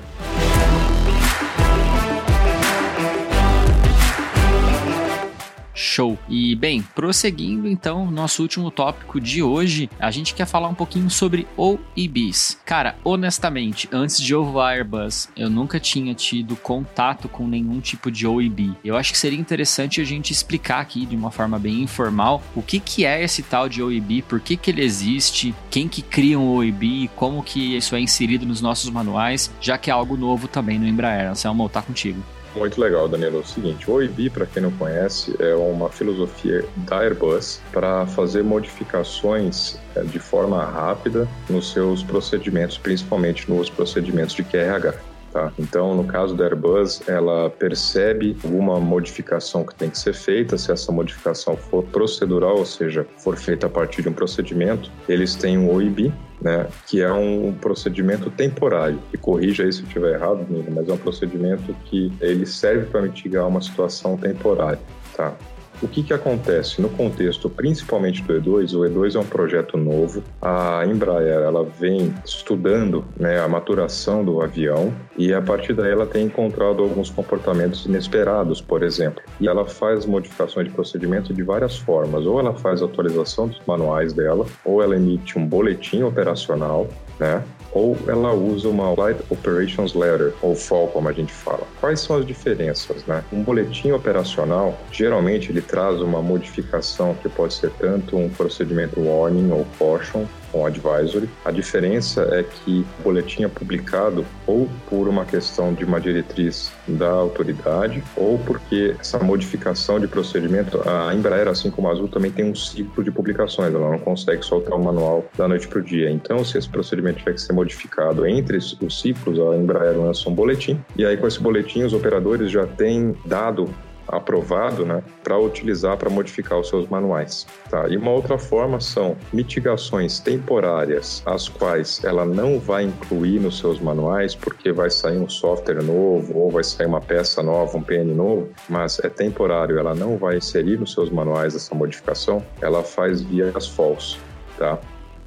Show. 6.01 6.19
E 6.31 6.57
bem, 6.57 6.81
prosseguindo 6.95 7.69
então, 7.69 8.11
nosso 8.11 8.41
último 8.41 8.71
tópico 8.71 9.21
de 9.21 9.43
hoje, 9.43 9.91
a 9.99 10.11
gente 10.11 10.35
quer 10.35 10.47
falar 10.47 10.69
um 10.69 10.75
pouquinho 10.75 11.11
sobre 11.11 11.47
OEBs. 11.59 12.59
Cara, 12.65 12.97
honestamente, 13.05 13.87
antes 13.93 14.19
de 14.19 14.35
ovo 14.35 14.63
Airbus, 14.63 15.29
eu 15.37 15.51
nunca 15.51 15.79
tinha 15.79 16.15
tido 16.15 16.57
contato 16.57 17.29
com 17.29 17.47
nenhum 17.47 17.81
tipo 17.81 18.11
de 18.11 18.27
OEB. 18.27 18.75
Eu 18.83 18.97
acho 18.97 19.13
que 19.13 19.19
seria 19.19 19.39
interessante 19.39 20.01
a 20.01 20.05
gente 20.05 20.33
explicar 20.33 20.81
aqui 20.81 21.05
de 21.05 21.15
uma 21.15 21.31
forma 21.31 21.59
bem 21.59 21.83
informal 21.83 22.43
o 22.57 22.63
que, 22.63 22.81
que 22.81 23.05
é 23.05 23.23
esse 23.23 23.43
tal 23.43 23.69
de 23.69 23.83
OEB, 23.83 24.23
por 24.23 24.41
que, 24.41 24.57
que 24.57 24.71
ele 24.71 24.83
existe, 24.83 25.55
quem 25.71 25.87
que 25.87 26.01
cria 26.01 26.39
um 26.39 26.49
OEB, 26.55 27.11
como 27.15 27.43
que 27.43 27.77
isso 27.77 27.95
é 27.95 28.01
inserido 28.01 28.47
nos 28.47 28.63
nossos 28.63 28.89
manuais, 28.89 29.51
já 29.61 29.77
que 29.77 29.91
é 29.91 29.93
algo 29.93 30.17
novo 30.17 30.49
também 30.49 30.79
no 30.79 30.89
Embraer. 30.89 31.29
Anselmo, 31.29 31.69
tá 31.69 31.83
contigo. 31.83 32.25
Muito 32.55 32.81
legal, 32.81 33.09
Danilo. 33.09 33.39
É 33.39 33.41
o 33.41 33.47
seguinte, 33.47 33.89
o 33.89 33.95
OIB, 33.95 34.31
para 34.31 34.45
quem 34.45 34.63
não 34.63 34.73
conhece, 34.73 35.35
é 35.39 35.55
uma 35.55 35.89
filosofia 35.89 36.65
da 36.79 36.99
Airbus 36.99 37.61
para 37.73 38.07
fazer 38.07 38.43
modificações 38.43 39.79
é, 39.95 40.03
de 40.03 40.19
forma 40.19 40.65
rápida 40.65 41.29
nos 41.49 41.71
seus 41.73 42.03
procedimentos, 42.03 42.77
principalmente 42.77 43.49
nos 43.49 43.71
procedimentos 43.71 44.35
de 44.35 44.43
QRH. 44.43 44.95
Tá? 45.33 45.53
Então, 45.61 45.95
no 45.95 46.05
caso 46.05 46.35
da 46.35 46.45
Airbus, 46.45 47.09
ela 47.09 47.49
percebe 47.51 48.37
alguma 48.43 48.81
modificação 48.81 49.65
que 49.65 49.73
tem 49.77 49.89
que 49.89 49.99
ser 49.99 50.13
feita. 50.13 50.59
Se 50.59 50.73
essa 50.73 50.91
modificação 50.91 51.57
for 51.57 51.85
procedural, 51.85 52.59
ou 52.59 52.67
seja, 52.67 53.07
for 53.19 53.37
feita 53.37 53.69
a 53.69 53.71
partir 53.71 54.03
de 54.03 54.09
um 54.09 54.13
procedimento, 54.13 54.91
eles 55.09 55.37
têm 55.37 55.57
um 55.57 55.73
OIB, 55.73 56.13
né, 56.41 56.67
que 56.87 57.03
é 57.03 57.13
um 57.13 57.53
procedimento 57.53 58.31
temporário. 58.31 58.99
E 59.13 59.17
corrija 59.17 59.65
aí 59.65 59.73
se 59.73 59.81
eu 59.81 59.87
estiver 59.87 60.15
errado, 60.15 60.47
mas 60.71 60.89
é 60.89 60.93
um 60.93 60.99
procedimento 60.99 61.75
que 61.85 62.13
ele 62.21 62.47
serve 62.47 62.87
para 62.87 63.03
mitigar 63.03 63.47
uma 63.47 63.61
situação 63.61 64.17
temporária. 64.17 64.81
Tá? 65.17 65.37
O 65.83 65.89
que, 65.89 66.03
que 66.03 66.13
acontece 66.13 66.83
no 66.83 66.91
contexto, 66.91 67.49
principalmente 67.49 68.23
do 68.23 68.35
E2? 68.35 68.75
O 68.75 68.81
E2 68.81 69.17
é 69.17 69.19
um 69.19 69.25
projeto 69.25 69.79
novo. 69.79 70.23
A 70.41 70.85
Embraer 70.87 71.41
ela 71.41 71.65
vem 71.65 72.15
estudando 72.25 73.05
né, 73.17 73.41
a 73.41 73.49
maturação 73.49 74.23
do 74.23 74.43
avião 74.43 74.93
e 75.17 75.33
a 75.33 75.41
partir 75.41 75.73
daí 75.73 75.91
ela 75.91 76.07
tem 76.07 76.27
encontrado 76.27 76.83
alguns 76.83 77.09
comportamentos 77.09 77.87
inesperados, 77.87 78.61
por 78.61 78.83
exemplo. 78.83 79.23
E 79.41 79.49
ela 79.49 79.65
faz 79.65 80.05
modificações 80.05 80.69
de 80.69 80.73
procedimento 80.75 81.33
de 81.33 81.43
várias 81.43 81.79
formas. 81.79 82.27
Ou 82.27 82.39
ela 82.39 82.55
faz 82.55 82.83
atualização 82.83 83.49
dos 83.49 83.61
manuais 83.67 84.13
dela, 84.13 84.45
ou 84.65 84.83
ela 84.83 84.97
emite 84.97 85.39
um 85.39 85.47
boletim 85.47 86.03
operacional, 86.03 86.89
né? 87.19 87.43
Ou 87.73 87.97
ela 88.07 88.33
usa 88.33 88.69
uma 88.69 88.95
Flight 88.95 89.23
Operations 89.31 89.95
Letter, 89.95 90.33
ou 90.43 90.55
FOL, 90.55 90.89
como 90.89 91.09
a 91.09 91.13
gente 91.13 91.33
fala. 91.33 91.67
Quais 91.81 92.01
são 92.01 92.17
as 92.17 92.27
diferenças? 92.27 93.05
Né? 93.07 93.25
Um 93.33 93.43
boletim 93.43 93.93
operacional, 93.93 94.79
geralmente 94.91 95.51
ele 95.51 95.61
traz 95.61 96.01
uma 96.01 96.23
modificação 96.23 97.15
que 97.15 97.29
pode 97.29 97.55
ser 97.55 97.71
tanto 97.79 98.17
um 98.17 98.29
procedimento 98.29 99.01
warning 99.01 99.51
ou 99.51 99.67
caution, 99.79 100.27
com 100.53 100.67
advisory. 100.67 101.29
A 101.45 101.51
diferença 101.51 102.23
é 102.33 102.43
que 102.43 102.85
o 102.99 103.03
boletim 103.03 103.45
é 103.45 103.49
publicado 103.49 104.25
ou 104.47 104.69
por 104.89 105.09
uma 105.09 105.25
questão 105.25 105.73
de 105.73 105.85
uma 105.85 106.01
diretriz 106.01 106.73
da 106.87 107.11
autoridade 107.11 108.03
ou 108.17 108.39
porque 108.39 108.95
essa 108.99 109.19
modificação 109.19 110.01
de 110.01 110.09
procedimento, 110.09 110.81
a 110.89 111.15
Embraer, 111.15 111.49
assim 111.49 111.71
como 111.71 111.89
a 111.89 111.93
Azul, 111.93 112.09
também 112.09 112.31
tem 112.31 112.45
um 112.45 112.55
ciclo 112.55 113.03
de 113.03 113.11
publicações, 113.11 113.75
ela 113.75 113.91
não 113.91 113.99
consegue 113.99 114.45
soltar 114.45 114.77
o 114.77 114.83
manual 114.83 115.25
da 115.37 115.47
noite 115.47 115.69
para 115.69 115.79
o 115.79 115.83
dia. 115.83 116.11
Então, 116.11 116.45
se 116.45 116.59
esse 116.59 116.69
procedimento 116.69 117.19
tiver 117.19 117.35
que 117.35 117.41
ser 117.41 117.53
modificado 117.61 118.27
entre 118.27 118.57
os 118.57 119.01
ciclos, 119.01 119.39
a 119.39 119.57
Embraer 119.57 119.99
lança 119.99 120.29
um 120.29 120.35
boletim 120.35 120.83
e 120.97 121.05
aí 121.05 121.17
com 121.17 121.27
esse 121.27 121.41
boletim 121.41 121.83
os 121.83 121.93
operadores 121.93 122.51
já 122.51 122.67
têm 122.67 123.15
dado 123.25 123.69
aprovado 124.09 124.85
né, 124.85 125.03
para 125.23 125.39
utilizar 125.39 125.97
para 125.97 126.11
modificar 126.11 126.59
os 126.59 126.69
seus 126.69 126.89
manuais. 126.89 127.47
Tá? 127.69 127.89
E 127.89 127.97
uma 127.97 128.11
outra 128.11 128.37
forma 128.39 128.81
são 128.81 129.17
mitigações 129.33 130.19
temporárias, 130.19 131.23
as 131.25 131.49
quais 131.49 132.03
ela 132.03 132.25
não 132.25 132.59
vai 132.59 132.85
incluir 132.85 133.39
nos 133.39 133.59
seus 133.59 133.81
manuais 133.81 134.35
porque 134.35 134.73
vai 134.73 134.91
sair 134.91 135.19
um 135.19 135.29
software 135.29 135.83
novo 135.83 136.37
ou 136.39 136.51
vai 136.51 136.65
sair 136.65 136.87
uma 136.87 137.01
peça 137.01 137.43
nova, 137.43 137.77
um 137.79 137.83
PN 137.83 138.13
novo, 138.15 138.49
mas 138.69 138.99
é 139.05 139.09
temporário, 139.09 139.79
ela 139.79 139.95
não 139.95 140.17
vai 140.17 140.37
inserir 140.39 140.79
nos 140.79 140.93
seus 140.93 141.11
manuais 141.11 141.55
essa 141.55 141.75
modificação, 141.75 142.45
ela 142.61 142.83
faz 142.83 143.23
via 143.23 143.53
as 143.55 143.69
false. 143.69 144.19
Tá? 144.59 144.79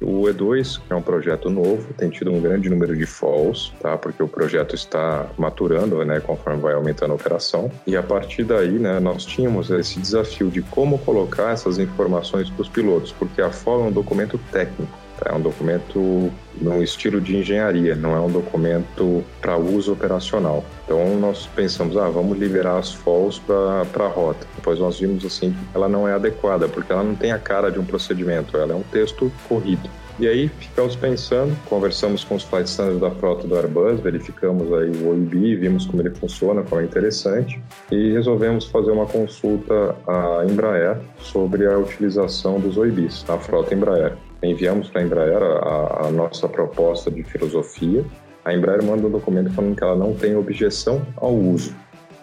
O 0.04 0.24
E2, 0.24 0.80
que 0.86 0.92
é 0.92 0.96
um 0.96 1.02
projeto 1.02 1.48
novo, 1.48 1.92
tem 1.94 2.10
tido 2.10 2.30
um 2.30 2.40
grande 2.40 2.68
número 2.68 2.96
de 2.96 3.06
falls, 3.06 3.72
tá? 3.80 3.96
Porque 3.96 4.22
o 4.22 4.28
projeto 4.28 4.74
está 4.74 5.26
maturando, 5.38 6.04
né, 6.04 6.20
conforme 6.20 6.60
vai 6.60 6.74
aumentando 6.74 7.12
a 7.12 7.14
operação. 7.14 7.70
E 7.86 7.96
a 7.96 8.02
partir 8.02 8.44
daí, 8.44 8.78
né, 8.78 9.00
nós 9.00 9.24
tínhamos 9.24 9.70
esse 9.70 9.98
desafio 9.98 10.50
de 10.50 10.62
como 10.62 10.98
colocar 10.98 11.52
essas 11.52 11.78
informações 11.78 12.50
para 12.50 12.62
os 12.62 12.68
pilotos, 12.68 13.12
porque 13.12 13.40
a 13.40 13.50
FOL 13.50 13.84
é 13.84 13.88
um 13.88 13.92
documento 13.92 14.38
técnico. 14.52 15.03
É 15.24 15.34
um 15.34 15.40
documento 15.40 16.32
no 16.60 16.82
estilo 16.82 17.20
de 17.20 17.36
engenharia, 17.36 17.94
não 17.94 18.14
é 18.14 18.20
um 18.20 18.30
documento 18.30 19.24
para 19.40 19.56
uso 19.56 19.92
operacional. 19.92 20.64
Então 20.84 21.16
nós 21.18 21.46
pensamos, 21.54 21.96
ah, 21.96 22.08
vamos 22.08 22.38
liberar 22.38 22.78
as 22.78 22.92
FOLs 22.92 23.38
para 23.38 24.04
a 24.04 24.08
rota. 24.08 24.46
Depois 24.56 24.78
nós 24.78 24.98
vimos 24.98 25.24
assim 25.24 25.52
que 25.52 25.58
ela 25.74 25.88
não 25.88 26.08
é 26.08 26.12
adequada, 26.12 26.68
porque 26.68 26.92
ela 26.92 27.02
não 27.02 27.14
tem 27.14 27.32
a 27.32 27.38
cara 27.38 27.70
de 27.70 27.78
um 27.78 27.84
procedimento, 27.84 28.56
ela 28.56 28.72
é 28.72 28.76
um 28.76 28.82
texto 28.82 29.30
corrido. 29.48 29.88
E 30.16 30.28
aí 30.28 30.46
ficamos 30.46 30.94
pensando, 30.94 31.56
conversamos 31.68 32.22
com 32.22 32.36
os 32.36 32.44
flight 32.44 32.68
standards 32.68 33.00
da 33.00 33.10
frota 33.10 33.48
do 33.48 33.56
Airbus, 33.56 33.98
verificamos 33.98 34.72
aí 34.72 34.88
o 34.90 35.08
OIB, 35.08 35.56
vimos 35.56 35.86
como 35.86 36.02
ele 36.02 36.10
funciona, 36.10 36.62
como 36.62 36.80
é 36.80 36.84
interessante, 36.84 37.60
e 37.90 38.12
resolvemos 38.12 38.66
fazer 38.66 38.92
uma 38.92 39.06
consulta 39.06 39.96
à 40.06 40.44
Embraer 40.48 40.98
sobre 41.18 41.66
a 41.66 41.76
utilização 41.76 42.60
dos 42.60 42.76
OIBs 42.76 43.24
na 43.26 43.38
frota 43.38 43.74
Embraer 43.74 44.16
enviamos 44.44 44.88
para 44.88 45.00
a 45.00 45.04
Embraer 45.04 45.42
a, 45.42 46.06
a, 46.06 46.10
nossa 46.10 46.48
proposta 46.48 47.10
de 47.10 47.22
filosofia. 47.22 48.04
A 48.44 48.54
Embraer 48.54 48.82
manda 48.82 49.06
um 49.06 49.10
documento 49.10 49.50
falando 49.52 49.76
que 49.76 49.82
ela 49.82 49.96
não 49.96 50.14
tem 50.14 50.36
objeção 50.36 51.06
ao 51.16 51.34
uso. 51.34 51.74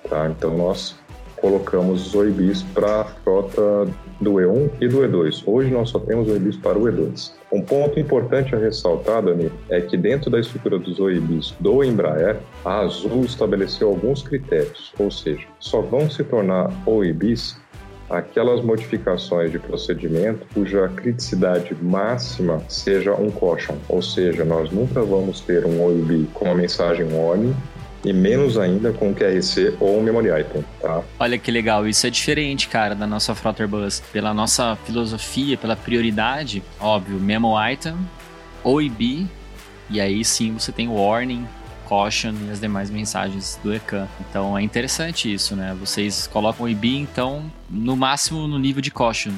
Tá? 0.09 0.29
Então 0.29 0.57
nós 0.57 0.95
colocamos 1.41 2.07
os 2.07 2.15
OIBs 2.15 2.61
para 2.61 3.01
a 3.01 3.05
frota 3.05 3.87
do 4.21 4.33
E1 4.33 4.69
e 4.79 4.87
do 4.87 4.99
E2. 4.99 5.43
Hoje 5.45 5.71
nós 5.71 5.89
só 5.89 5.99
temos 5.99 6.29
OIBs 6.29 6.57
para 6.57 6.77
o 6.77 6.83
E2. 6.83 7.33
Um 7.51 7.61
ponto 7.61 7.99
importante 7.99 8.55
a 8.55 8.59
ressaltar, 8.59 9.23
Dani, 9.23 9.51
é 9.69 9.81
que 9.81 9.97
dentro 9.97 10.29
da 10.29 10.39
estrutura 10.39 10.77
dos 10.77 10.99
OIBs 10.99 11.55
do 11.59 11.83
Embraer, 11.83 12.37
a 12.63 12.79
Azul 12.81 13.25
estabeleceu 13.25 13.89
alguns 13.89 14.21
critérios, 14.21 14.93
ou 14.99 15.09
seja, 15.09 15.47
só 15.59 15.81
vão 15.81 16.09
se 16.09 16.23
tornar 16.23 16.71
OIBs 16.85 17.59
aquelas 18.11 18.61
modificações 18.61 19.51
de 19.51 19.59
procedimento 19.59 20.45
cuja 20.53 20.87
criticidade 20.89 21.75
máxima 21.81 22.61
seja 22.67 23.13
um 23.13 23.31
caution, 23.31 23.75
ou 23.87 24.01
seja, 24.01 24.43
nós 24.43 24.69
nunca 24.71 25.01
vamos 25.01 25.39
ter 25.41 25.65
um 25.65 25.81
OIB 25.81 26.27
com 26.33 26.45
uma 26.45 26.55
mensagem 26.55 27.05
warning 27.11 27.55
e 28.03 28.11
menos 28.11 28.57
ainda 28.57 28.91
com 28.91 29.13
QRC 29.13 29.75
ou 29.79 29.99
um 29.99 30.03
memory 30.03 30.29
item, 30.41 30.65
tá? 30.81 31.03
Olha 31.19 31.37
que 31.37 31.51
legal, 31.51 31.87
isso 31.87 32.05
é 32.07 32.09
diferente, 32.09 32.67
cara, 32.67 32.95
da 32.95 33.05
nossa 33.05 33.35
frota 33.35 33.63
Airbus. 33.63 34.01
Pela 34.11 34.33
nossa 34.33 34.75
filosofia, 34.85 35.55
pela 35.55 35.75
prioridade, 35.75 36.63
óbvio, 36.79 37.19
memo 37.19 37.53
item, 37.63 37.95
OIB, 38.63 39.27
e 39.89 40.01
aí 40.01 40.25
sim 40.25 40.53
você 40.53 40.71
tem 40.71 40.87
o 40.87 40.93
warning, 40.93 41.47
caution 41.91 42.33
e 42.47 42.49
as 42.49 42.61
demais 42.61 42.89
mensagens 42.89 43.59
do 43.61 43.73
ECAN. 43.73 44.07
Então 44.21 44.57
é 44.57 44.61
interessante 44.61 45.31
isso, 45.31 45.57
né? 45.57 45.75
Vocês 45.77 46.25
colocam 46.25 46.65
o 46.65 46.69
IB, 46.69 46.95
então, 46.95 47.51
no 47.69 47.97
máximo 47.97 48.47
no 48.47 48.57
nível 48.57 48.81
de 48.81 48.89
caution. 48.89 49.33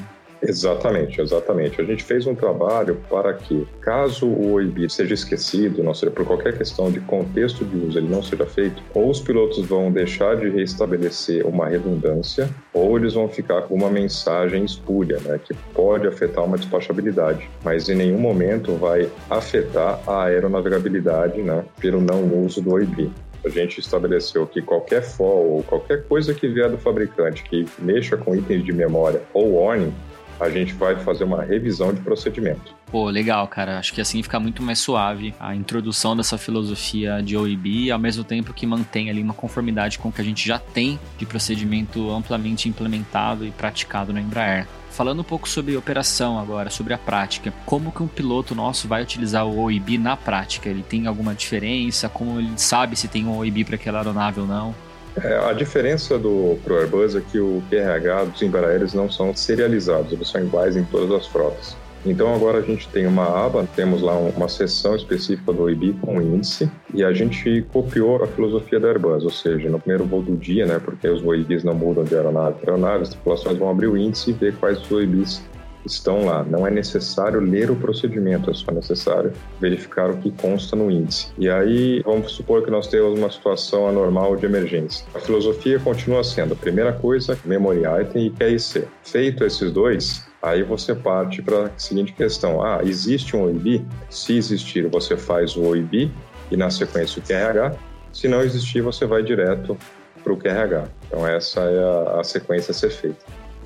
Exatamente, 0.48 1.20
exatamente. 1.20 1.80
A 1.80 1.84
gente 1.84 2.02
fez 2.02 2.26
um 2.26 2.34
trabalho 2.34 3.00
para 3.08 3.32
que, 3.32 3.66
caso 3.80 4.26
o 4.26 4.52
OIB 4.52 4.88
seja 4.90 5.14
esquecido, 5.14 5.82
não 5.82 5.94
seja 5.94 6.12
por 6.12 6.26
qualquer 6.26 6.56
questão 6.56 6.90
de 6.90 7.00
contexto 7.00 7.64
de 7.64 7.76
uso, 7.76 7.98
ele 7.98 8.08
não 8.08 8.22
seja 8.22 8.46
feito, 8.46 8.82
ou 8.94 9.10
os 9.10 9.20
pilotos 9.20 9.64
vão 9.66 9.90
deixar 9.90 10.36
de 10.36 10.48
restabelecer 10.48 11.46
uma 11.46 11.68
redundância, 11.68 12.48
ou 12.72 12.96
eles 12.98 13.14
vão 13.14 13.28
ficar 13.28 13.62
com 13.62 13.74
uma 13.74 13.90
mensagem 13.90 14.64
espúria, 14.64 15.18
né, 15.20 15.40
que 15.42 15.54
pode 15.72 16.06
afetar 16.06 16.44
uma 16.44 16.56
despachabilidade, 16.56 17.48
mas 17.62 17.88
em 17.88 17.94
nenhum 17.94 18.18
momento 18.18 18.72
vai 18.76 19.10
afetar 19.30 20.00
a 20.06 20.24
aeronavegabilidade, 20.24 21.40
né, 21.42 21.64
pelo 21.80 22.00
não 22.00 22.24
uso 22.44 22.60
do 22.60 22.72
OIB 22.72 23.10
a 23.44 23.48
gente 23.50 23.78
estabeleceu 23.78 24.46
que 24.46 24.62
qualquer 24.62 25.02
FOL 25.02 25.56
ou 25.56 25.62
qualquer 25.62 26.04
coisa 26.04 26.32
que 26.32 26.48
vier 26.48 26.70
do 26.70 26.78
fabricante 26.78 27.42
que 27.44 27.66
mexa 27.78 28.16
com 28.16 28.34
itens 28.34 28.64
de 28.64 28.72
memória 28.72 29.20
ou 29.34 29.56
warning, 29.56 29.92
a 30.40 30.48
gente 30.50 30.72
vai 30.74 30.96
fazer 30.96 31.24
uma 31.24 31.42
revisão 31.42 31.92
de 31.92 32.00
procedimento. 32.00 32.74
Pô, 32.90 33.08
legal, 33.10 33.46
cara. 33.48 33.78
Acho 33.78 33.92
que 33.92 34.00
assim 34.00 34.22
fica 34.22 34.38
muito 34.38 34.62
mais 34.62 34.78
suave 34.78 35.34
a 35.40 35.54
introdução 35.54 36.16
dessa 36.16 36.38
filosofia 36.38 37.20
de 37.22 37.36
OIB, 37.36 37.90
ao 37.90 37.98
mesmo 37.98 38.22
tempo 38.22 38.52
que 38.52 38.66
mantém 38.66 39.10
ali 39.10 39.22
uma 39.22 39.34
conformidade 39.34 39.98
com 39.98 40.08
o 40.08 40.12
que 40.12 40.20
a 40.20 40.24
gente 40.24 40.46
já 40.46 40.58
tem 40.58 40.98
de 41.18 41.26
procedimento 41.26 42.10
amplamente 42.10 42.68
implementado 42.68 43.44
e 43.44 43.50
praticado 43.50 44.12
na 44.12 44.20
Embraer. 44.20 44.66
Falando 44.90 45.22
um 45.22 45.24
pouco 45.24 45.48
sobre 45.48 45.76
operação 45.76 46.38
agora, 46.38 46.70
sobre 46.70 46.94
a 46.94 46.98
prática, 46.98 47.52
como 47.66 47.90
que 47.90 48.00
um 48.00 48.06
piloto 48.06 48.54
nosso 48.54 48.86
vai 48.86 49.02
utilizar 49.02 49.44
o 49.44 49.58
OIB 49.58 49.98
na 49.98 50.16
prática? 50.16 50.68
Ele 50.68 50.84
tem 50.84 51.08
alguma 51.08 51.34
diferença? 51.34 52.08
Como 52.08 52.38
ele 52.38 52.52
sabe 52.56 52.94
se 52.94 53.08
tem 53.08 53.26
um 53.26 53.36
OIB 53.36 53.64
para 53.64 53.74
aquela 53.74 53.98
aeronave 53.98 54.38
ou 54.38 54.46
não? 54.46 54.72
É, 55.22 55.36
a 55.48 55.52
diferença 55.52 56.18
do 56.18 56.58
pro 56.64 56.78
Airbus 56.78 57.14
é 57.14 57.20
que 57.20 57.38
o 57.38 57.62
QRH 57.70 58.24
dos 58.24 58.42
Embraers 58.42 58.94
não 58.94 59.10
são 59.10 59.34
serializados, 59.34 60.12
eles 60.12 60.28
são 60.28 60.40
iguais 60.42 60.76
em 60.76 60.84
todas 60.84 61.10
as 61.12 61.26
frotas. 61.26 61.76
Então 62.06 62.34
agora 62.34 62.58
a 62.58 62.62
gente 62.62 62.86
tem 62.88 63.06
uma 63.06 63.46
aba, 63.46 63.66
temos 63.74 64.02
lá 64.02 64.14
uma 64.14 64.48
seção 64.48 64.94
específica 64.94 65.52
do 65.52 65.62
OIB 65.62 65.94
com 66.02 66.20
índice 66.20 66.70
e 66.92 67.02
a 67.02 67.12
gente 67.14 67.64
copiou 67.72 68.22
a 68.22 68.26
filosofia 68.26 68.78
da 68.78 68.88
Airbus, 68.88 69.24
ou 69.24 69.30
seja, 69.30 69.70
no 69.70 69.78
primeiro 69.78 70.04
voo 70.04 70.20
do 70.20 70.36
dia, 70.36 70.66
né, 70.66 70.78
porque 70.84 71.08
os 71.08 71.24
OIBs 71.24 71.64
não 71.64 71.74
mudam 71.74 72.04
de 72.04 72.14
aeronave 72.14 72.60
para 72.60 72.72
aeronave, 72.72 73.04
as 73.04 73.08
tripulações 73.08 73.56
vão 73.56 73.70
abrir 73.70 73.86
o 73.86 73.96
índice 73.96 74.30
e 74.30 74.32
ver 74.34 74.54
quais 74.56 74.78
os 74.78 74.92
OIBs 74.92 75.42
estão 75.84 76.24
lá. 76.24 76.44
Não 76.44 76.66
é 76.66 76.70
necessário 76.70 77.40
ler 77.40 77.70
o 77.70 77.76
procedimento, 77.76 78.50
é 78.50 78.54
só 78.54 78.72
necessário 78.72 79.32
verificar 79.60 80.10
o 80.10 80.16
que 80.16 80.30
consta 80.30 80.76
no 80.76 80.90
índice. 80.90 81.28
E 81.38 81.48
aí, 81.48 82.02
vamos 82.04 82.32
supor 82.32 82.64
que 82.64 82.70
nós 82.70 82.86
temos 82.86 83.18
uma 83.18 83.30
situação 83.30 83.88
anormal 83.88 84.36
de 84.36 84.46
emergência. 84.46 85.06
A 85.14 85.18
filosofia 85.18 85.78
continua 85.78 86.24
sendo 86.24 86.54
a 86.54 86.56
primeira 86.56 86.92
coisa, 86.92 87.38
memory 87.44 87.82
item 88.02 88.26
e 88.26 88.30
QIC. 88.30 88.84
Feito 89.02 89.44
esses 89.44 89.70
dois, 89.72 90.24
Aí 90.44 90.62
você 90.62 90.94
parte 90.94 91.40
para 91.40 91.68
a 91.68 91.70
seguinte 91.78 92.12
questão: 92.12 92.62
ah, 92.62 92.80
existe 92.84 93.34
um 93.34 93.44
OIB? 93.44 93.82
Se 94.10 94.36
existir, 94.36 94.86
você 94.88 95.16
faz 95.16 95.56
o 95.56 95.62
OIB 95.62 96.12
e 96.50 96.56
na 96.56 96.68
sequência 96.68 97.18
o 97.18 97.22
QRH. 97.22 97.74
Se 98.12 98.28
não 98.28 98.42
existir, 98.42 98.82
você 98.82 99.06
vai 99.06 99.22
direto 99.22 99.74
para 100.22 100.32
o 100.34 100.36
QRH. 100.36 100.88
Então 101.06 101.26
essa 101.26 101.60
é 101.60 101.82
a, 101.82 102.20
a 102.20 102.24
sequência 102.24 102.72
a 102.72 102.74
ser 102.74 102.90
feita. 102.90 103.24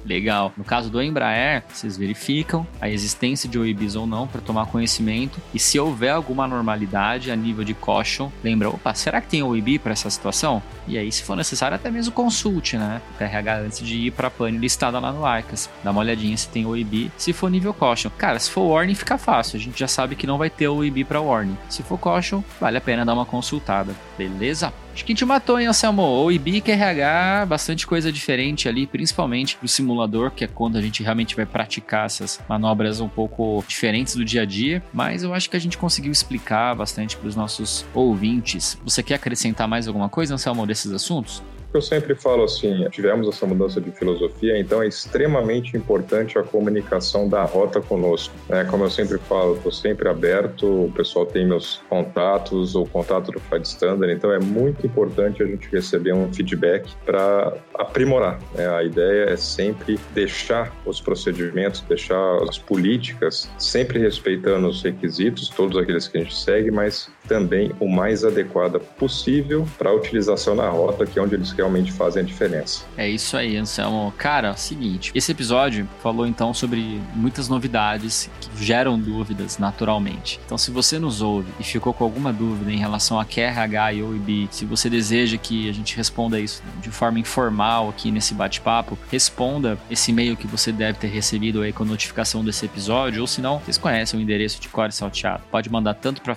Legal. 0.08 0.52
No 0.56 0.64
caso 0.64 0.88
do 0.88 1.02
Embraer, 1.02 1.62
vocês 1.68 1.98
verificam 1.98 2.66
a 2.80 2.88
existência 2.88 3.48
de 3.48 3.58
OIBs 3.58 3.94
ou 3.94 4.06
não 4.06 4.26
para 4.26 4.40
tomar 4.40 4.66
conhecimento 4.66 5.38
e 5.52 5.58
se 5.58 5.78
houver 5.78 6.10
alguma 6.10 6.44
anormalidade 6.44 7.30
a 7.30 7.36
nível 7.36 7.62
de 7.62 7.74
caution, 7.74 8.32
lembra, 8.42 8.70
opa, 8.70 8.94
será 8.94 9.20
que 9.20 9.28
tem 9.28 9.42
OIB 9.42 9.78
para 9.78 9.92
essa 9.92 10.08
situação? 10.08 10.62
E 10.86 10.96
aí, 10.96 11.12
se 11.12 11.22
for 11.22 11.36
necessário, 11.36 11.74
até 11.74 11.90
mesmo 11.90 12.12
consulte, 12.12 12.78
né? 12.78 13.02
O 13.20 13.22
RH 13.22 13.58
antes 13.58 13.78
de 13.80 14.06
ir 14.06 14.10
para 14.12 14.28
a 14.28 14.30
pane 14.30 14.56
listada 14.56 14.98
lá 14.98 15.12
no 15.12 15.26
Arcas. 15.26 15.68
Dá 15.84 15.90
uma 15.90 16.00
olhadinha 16.00 16.36
se 16.36 16.48
tem 16.48 16.64
OIB, 16.64 17.12
se 17.18 17.34
for 17.34 17.50
nível 17.50 17.74
caution. 17.74 18.10
Cara, 18.16 18.38
se 18.38 18.50
for 18.50 18.62
warning, 18.62 18.94
fica 18.94 19.18
fácil. 19.18 19.58
A 19.58 19.60
gente 19.60 19.78
já 19.78 19.88
sabe 19.88 20.16
que 20.16 20.26
não 20.26 20.38
vai 20.38 20.48
ter 20.48 20.68
OIB 20.68 21.04
para 21.04 21.20
warning. 21.20 21.58
Se 21.68 21.82
for 21.82 21.98
caution, 21.98 22.42
vale 22.58 22.78
a 22.78 22.80
pena 22.80 23.04
dar 23.04 23.12
uma 23.12 23.26
consultada. 23.26 23.94
Beleza? 24.16 24.72
Acho 24.98 25.04
que 25.04 25.14
te 25.14 25.24
matou, 25.24 25.60
hein, 25.60 25.68
Anselmo? 25.68 26.02
OIB 26.02 26.56
e 26.56 26.60
QRH, 26.60 27.46
bastante 27.46 27.86
coisa 27.86 28.10
diferente 28.10 28.68
ali, 28.68 28.84
principalmente 28.84 29.54
pro 29.56 29.68
simulador, 29.68 30.32
que 30.32 30.42
é 30.42 30.48
quando 30.48 30.76
a 30.76 30.82
gente 30.82 31.04
realmente 31.04 31.36
vai 31.36 31.46
praticar 31.46 32.06
essas 32.06 32.40
manobras 32.48 32.98
um 33.00 33.08
pouco 33.08 33.64
diferentes 33.68 34.16
do 34.16 34.24
dia 34.24 34.42
a 34.42 34.44
dia. 34.44 34.82
Mas 34.92 35.22
eu 35.22 35.32
acho 35.32 35.48
que 35.48 35.56
a 35.56 35.60
gente 35.60 35.78
conseguiu 35.78 36.10
explicar 36.10 36.74
bastante 36.74 37.16
para 37.16 37.28
os 37.28 37.36
nossos 37.36 37.86
ouvintes. 37.94 38.76
Você 38.82 39.00
quer 39.00 39.14
acrescentar 39.14 39.68
mais 39.68 39.86
alguma 39.86 40.08
coisa, 40.08 40.34
Anselmo, 40.34 40.66
desses 40.66 40.90
assuntos? 40.90 41.44
Eu 41.72 41.82
sempre 41.82 42.14
falo 42.14 42.44
assim, 42.44 42.88
tivemos 42.90 43.28
essa 43.28 43.44
mudança 43.44 43.78
de 43.78 43.90
filosofia, 43.90 44.58
então 44.58 44.82
é 44.82 44.88
extremamente 44.88 45.76
importante 45.76 46.38
a 46.38 46.42
comunicação 46.42 47.28
da 47.28 47.44
rota 47.44 47.78
conosco. 47.80 48.34
Né? 48.48 48.64
Como 48.64 48.84
eu 48.84 48.90
sempre 48.90 49.18
falo, 49.18 49.54
estou 49.54 49.70
sempre 49.70 50.08
aberto, 50.08 50.86
o 50.86 50.92
pessoal 50.92 51.26
tem 51.26 51.46
meus 51.46 51.82
contatos, 51.90 52.74
o 52.74 52.86
contato 52.86 53.30
do 53.30 53.38
Flight 53.40 53.68
Standard, 53.68 54.10
então 54.10 54.32
é 54.32 54.38
muito 54.38 54.86
importante 54.86 55.42
a 55.42 55.46
gente 55.46 55.68
receber 55.68 56.14
um 56.14 56.32
feedback 56.32 56.88
para 57.04 57.52
aprimorar. 57.74 58.38
Né? 58.54 58.66
A 58.66 58.82
ideia 58.82 59.30
é 59.30 59.36
sempre 59.36 59.98
deixar 60.14 60.74
os 60.86 61.02
procedimentos, 61.02 61.82
deixar 61.82 62.42
as 62.44 62.56
políticas, 62.56 63.50
sempre 63.58 63.98
respeitando 63.98 64.68
os 64.68 64.82
requisitos, 64.82 65.50
todos 65.50 65.76
aqueles 65.76 66.08
que 66.08 66.16
a 66.16 66.22
gente 66.22 66.34
segue, 66.34 66.70
mas 66.70 67.10
também 67.28 67.70
o 67.78 67.86
mais 67.86 68.24
adequada 68.24 68.80
possível 68.80 69.68
para 69.76 69.90
a 69.90 69.94
utilização 69.94 70.54
na 70.54 70.68
rota, 70.68 71.06
que 71.06 71.18
é 71.18 71.22
onde 71.22 71.34
eles 71.34 71.52
realmente 71.52 71.92
fazem 71.92 72.22
a 72.22 72.24
diferença. 72.24 72.84
É 72.96 73.08
isso 73.08 73.36
aí, 73.36 73.56
Anselmo. 73.56 74.12
Cara, 74.16 74.48
é 74.48 74.56
seguinte, 74.56 75.12
esse 75.14 75.30
episódio 75.30 75.86
falou 76.02 76.26
então 76.26 76.54
sobre 76.54 77.00
muitas 77.14 77.48
novidades 77.48 78.30
que 78.40 78.64
geram 78.64 78.98
dúvidas 78.98 79.58
naturalmente. 79.58 80.40
Então, 80.44 80.56
se 80.56 80.70
você 80.70 80.98
nos 80.98 81.20
ouve 81.20 81.48
e 81.60 81.64
ficou 81.64 81.92
com 81.92 82.04
alguma 82.04 82.32
dúvida 82.32 82.72
em 82.72 82.78
relação 82.78 83.20
a 83.20 83.24
QRH 83.24 83.92
e 83.94 84.02
OIB, 84.02 84.48
se 84.50 84.64
você 84.64 84.88
deseja 84.88 85.36
que 85.36 85.68
a 85.68 85.72
gente 85.72 85.96
responda 85.96 86.40
isso 86.40 86.62
de 86.80 86.90
forma 86.90 87.18
informal 87.18 87.88
aqui 87.88 88.10
nesse 88.10 88.34
bate-papo, 88.34 88.98
responda 89.10 89.78
esse 89.90 90.10
e-mail 90.10 90.36
que 90.36 90.46
você 90.46 90.72
deve 90.72 90.98
ter 90.98 91.08
recebido 91.08 91.62
aí 91.62 91.72
com 91.72 91.82
a 91.82 91.86
notificação 91.86 92.44
desse 92.44 92.64
episódio, 92.64 93.20
ou 93.20 93.26
se 93.26 93.40
não, 93.40 93.58
vocês 93.58 93.76
conhecem 93.76 94.18
o 94.18 94.22
endereço 94.22 94.60
de 94.60 94.68
Core 94.68 94.92
Salteado. 94.92 95.42
Pode 95.50 95.70
mandar 95.70 95.94
tanto 95.94 96.22
para 96.22 96.34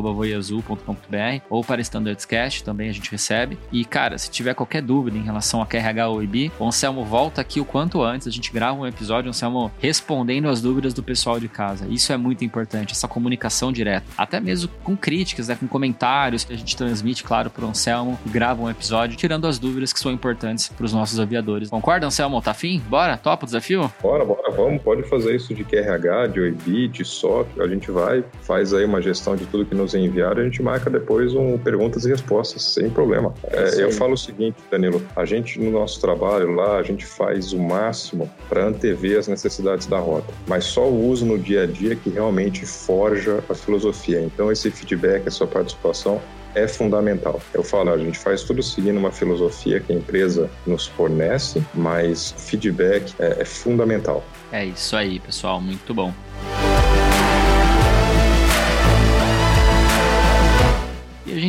flightstandards.voiazul.com.br 0.00 1.44
ou 1.48 1.64
para 1.64 1.80
StandardsCast, 1.80 2.64
também 2.64 2.88
a 2.88 2.92
gente 2.92 3.10
recebe. 3.10 3.58
E, 3.72 3.84
cara, 3.84 4.18
se 4.18 4.30
tiver 4.30 4.54
qualquer 4.54 4.82
dúvida 4.82 5.16
em 5.16 5.22
relação 5.22 5.62
a 5.62 5.66
QRH 5.66 6.08
ou 6.08 6.16
OIB, 6.18 6.52
o 6.58 6.66
Anselmo 6.66 7.04
volta 7.04 7.40
aqui 7.40 7.60
o 7.60 7.64
quanto 7.64 8.02
antes, 8.02 8.26
a 8.26 8.30
gente 8.30 8.52
grava 8.52 8.78
um 8.78 8.86
episódio, 8.86 9.28
o 9.28 9.30
Anselmo 9.30 9.70
respondendo 9.78 10.48
as 10.48 10.60
dúvidas 10.60 10.94
do 10.94 11.02
pessoal 11.02 11.38
de 11.38 11.48
casa. 11.48 11.86
Isso 11.88 12.12
é 12.12 12.16
muito 12.16 12.44
importante, 12.44 12.92
essa 12.92 13.08
comunicação 13.08 13.72
direta. 13.72 14.06
Até 14.16 14.40
mesmo 14.40 14.70
com 14.82 14.96
críticas, 14.96 15.48
né, 15.48 15.56
com 15.58 15.66
comentários 15.66 16.44
que 16.44 16.52
a 16.52 16.56
gente 16.56 16.76
transmite, 16.76 17.22
claro, 17.22 17.50
para 17.50 17.64
o 17.64 17.68
Anselmo 17.68 18.18
e 18.24 18.28
grava 18.28 18.62
um 18.62 18.70
episódio 18.70 19.16
tirando 19.16 19.46
as 19.46 19.58
dúvidas 19.58 19.92
que 19.92 20.00
são 20.00 20.12
importantes 20.12 20.68
para 20.68 20.84
os 20.84 20.92
nossos 20.92 21.18
aviadores. 21.18 21.70
Concorda, 21.70 22.06
Anselmo? 22.06 22.40
Tá 22.40 22.52
afim? 22.52 22.80
Bora? 22.88 23.16
Topa 23.16 23.44
o 23.44 23.46
desafio? 23.46 23.92
Bora, 24.02 24.24
bora, 24.24 24.50
vamos. 24.50 24.82
Pode 24.82 25.02
fazer 25.04 25.36
isso 25.36 25.54
de 25.54 25.64
QRH, 25.64 26.28
de 26.32 26.40
OIB, 26.40 26.88
de 26.88 27.04
SOC. 27.04 27.60
A 27.60 27.66
gente 27.66 27.90
vai, 27.90 28.24
faz 28.42 28.72
aí 28.72 28.84
uma 28.84 29.00
gestão 29.00 29.36
de 29.36 29.46
tudo 29.46 29.64
que 29.64 29.74
nos 29.74 29.89
enviaram, 29.98 30.42
a 30.42 30.44
gente 30.44 30.62
marca 30.62 30.88
depois 30.90 31.34
um 31.34 31.58
perguntas 31.58 32.04
e 32.04 32.08
respostas, 32.08 32.62
sem 32.62 32.90
problema. 32.90 33.34
É, 33.44 33.82
eu 33.82 33.92
falo 33.92 34.14
o 34.14 34.18
seguinte, 34.18 34.56
Danilo, 34.70 35.02
a 35.16 35.24
gente 35.24 35.58
no 35.58 35.70
nosso 35.70 36.00
trabalho 36.00 36.54
lá, 36.54 36.78
a 36.78 36.82
gente 36.82 37.06
faz 37.06 37.52
o 37.52 37.58
máximo 37.58 38.30
para 38.48 38.66
antever 38.66 39.18
as 39.18 39.28
necessidades 39.28 39.86
da 39.86 39.98
rota, 39.98 40.32
mas 40.46 40.64
só 40.64 40.88
o 40.88 41.08
uso 41.08 41.24
no 41.24 41.38
dia 41.38 41.62
a 41.62 41.66
dia 41.66 41.94
que 41.94 42.10
realmente 42.10 42.66
forja 42.66 43.42
a 43.48 43.54
filosofia. 43.54 44.20
Então 44.20 44.50
esse 44.50 44.70
feedback, 44.70 45.26
essa 45.26 45.46
participação 45.46 46.20
é 46.54 46.66
fundamental. 46.66 47.40
Eu 47.54 47.62
falo, 47.62 47.92
a 47.92 47.98
gente 47.98 48.18
faz 48.18 48.42
tudo 48.42 48.62
seguindo 48.62 48.98
uma 48.98 49.12
filosofia 49.12 49.80
que 49.80 49.92
a 49.92 49.96
empresa 49.96 50.50
nos 50.66 50.86
fornece, 50.86 51.62
mas 51.74 52.34
feedback 52.36 53.14
é, 53.18 53.36
é 53.40 53.44
fundamental. 53.44 54.24
É 54.52 54.64
isso 54.64 54.96
aí, 54.96 55.20
pessoal, 55.20 55.60
muito 55.60 55.94
bom. 55.94 56.12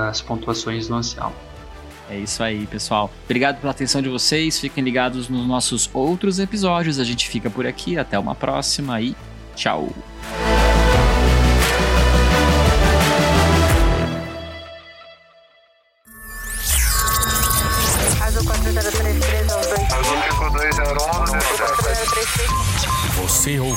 as 0.10 0.21
pontuações 0.21 0.88
do 0.88 0.95
Anselmo. 0.95 1.36
É 2.10 2.17
isso 2.17 2.41
aí, 2.43 2.65
pessoal. 2.67 3.12
Obrigado 3.25 3.60
pela 3.60 3.71
atenção 3.71 4.01
de 4.01 4.10
vocês. 4.10 4.60
Fiquem 4.60 4.84
ligados 4.84 5.28
nos 5.28 5.45
nossos 5.47 5.89
outros 5.91 6.39
episódios. 6.39 6.99
A 6.99 7.04
gente 7.04 7.28
fica 7.28 7.49
por 7.49 7.65
aqui. 7.65 7.97
Até 7.97 8.17
uma 8.17 8.36
próxima 8.36 9.01
e 9.01 9.15
tchau. 9.56 9.89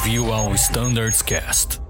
Ouviu 0.09 0.33
ao 0.33 0.55
Standards 0.55 1.21
Cast. 1.21 1.88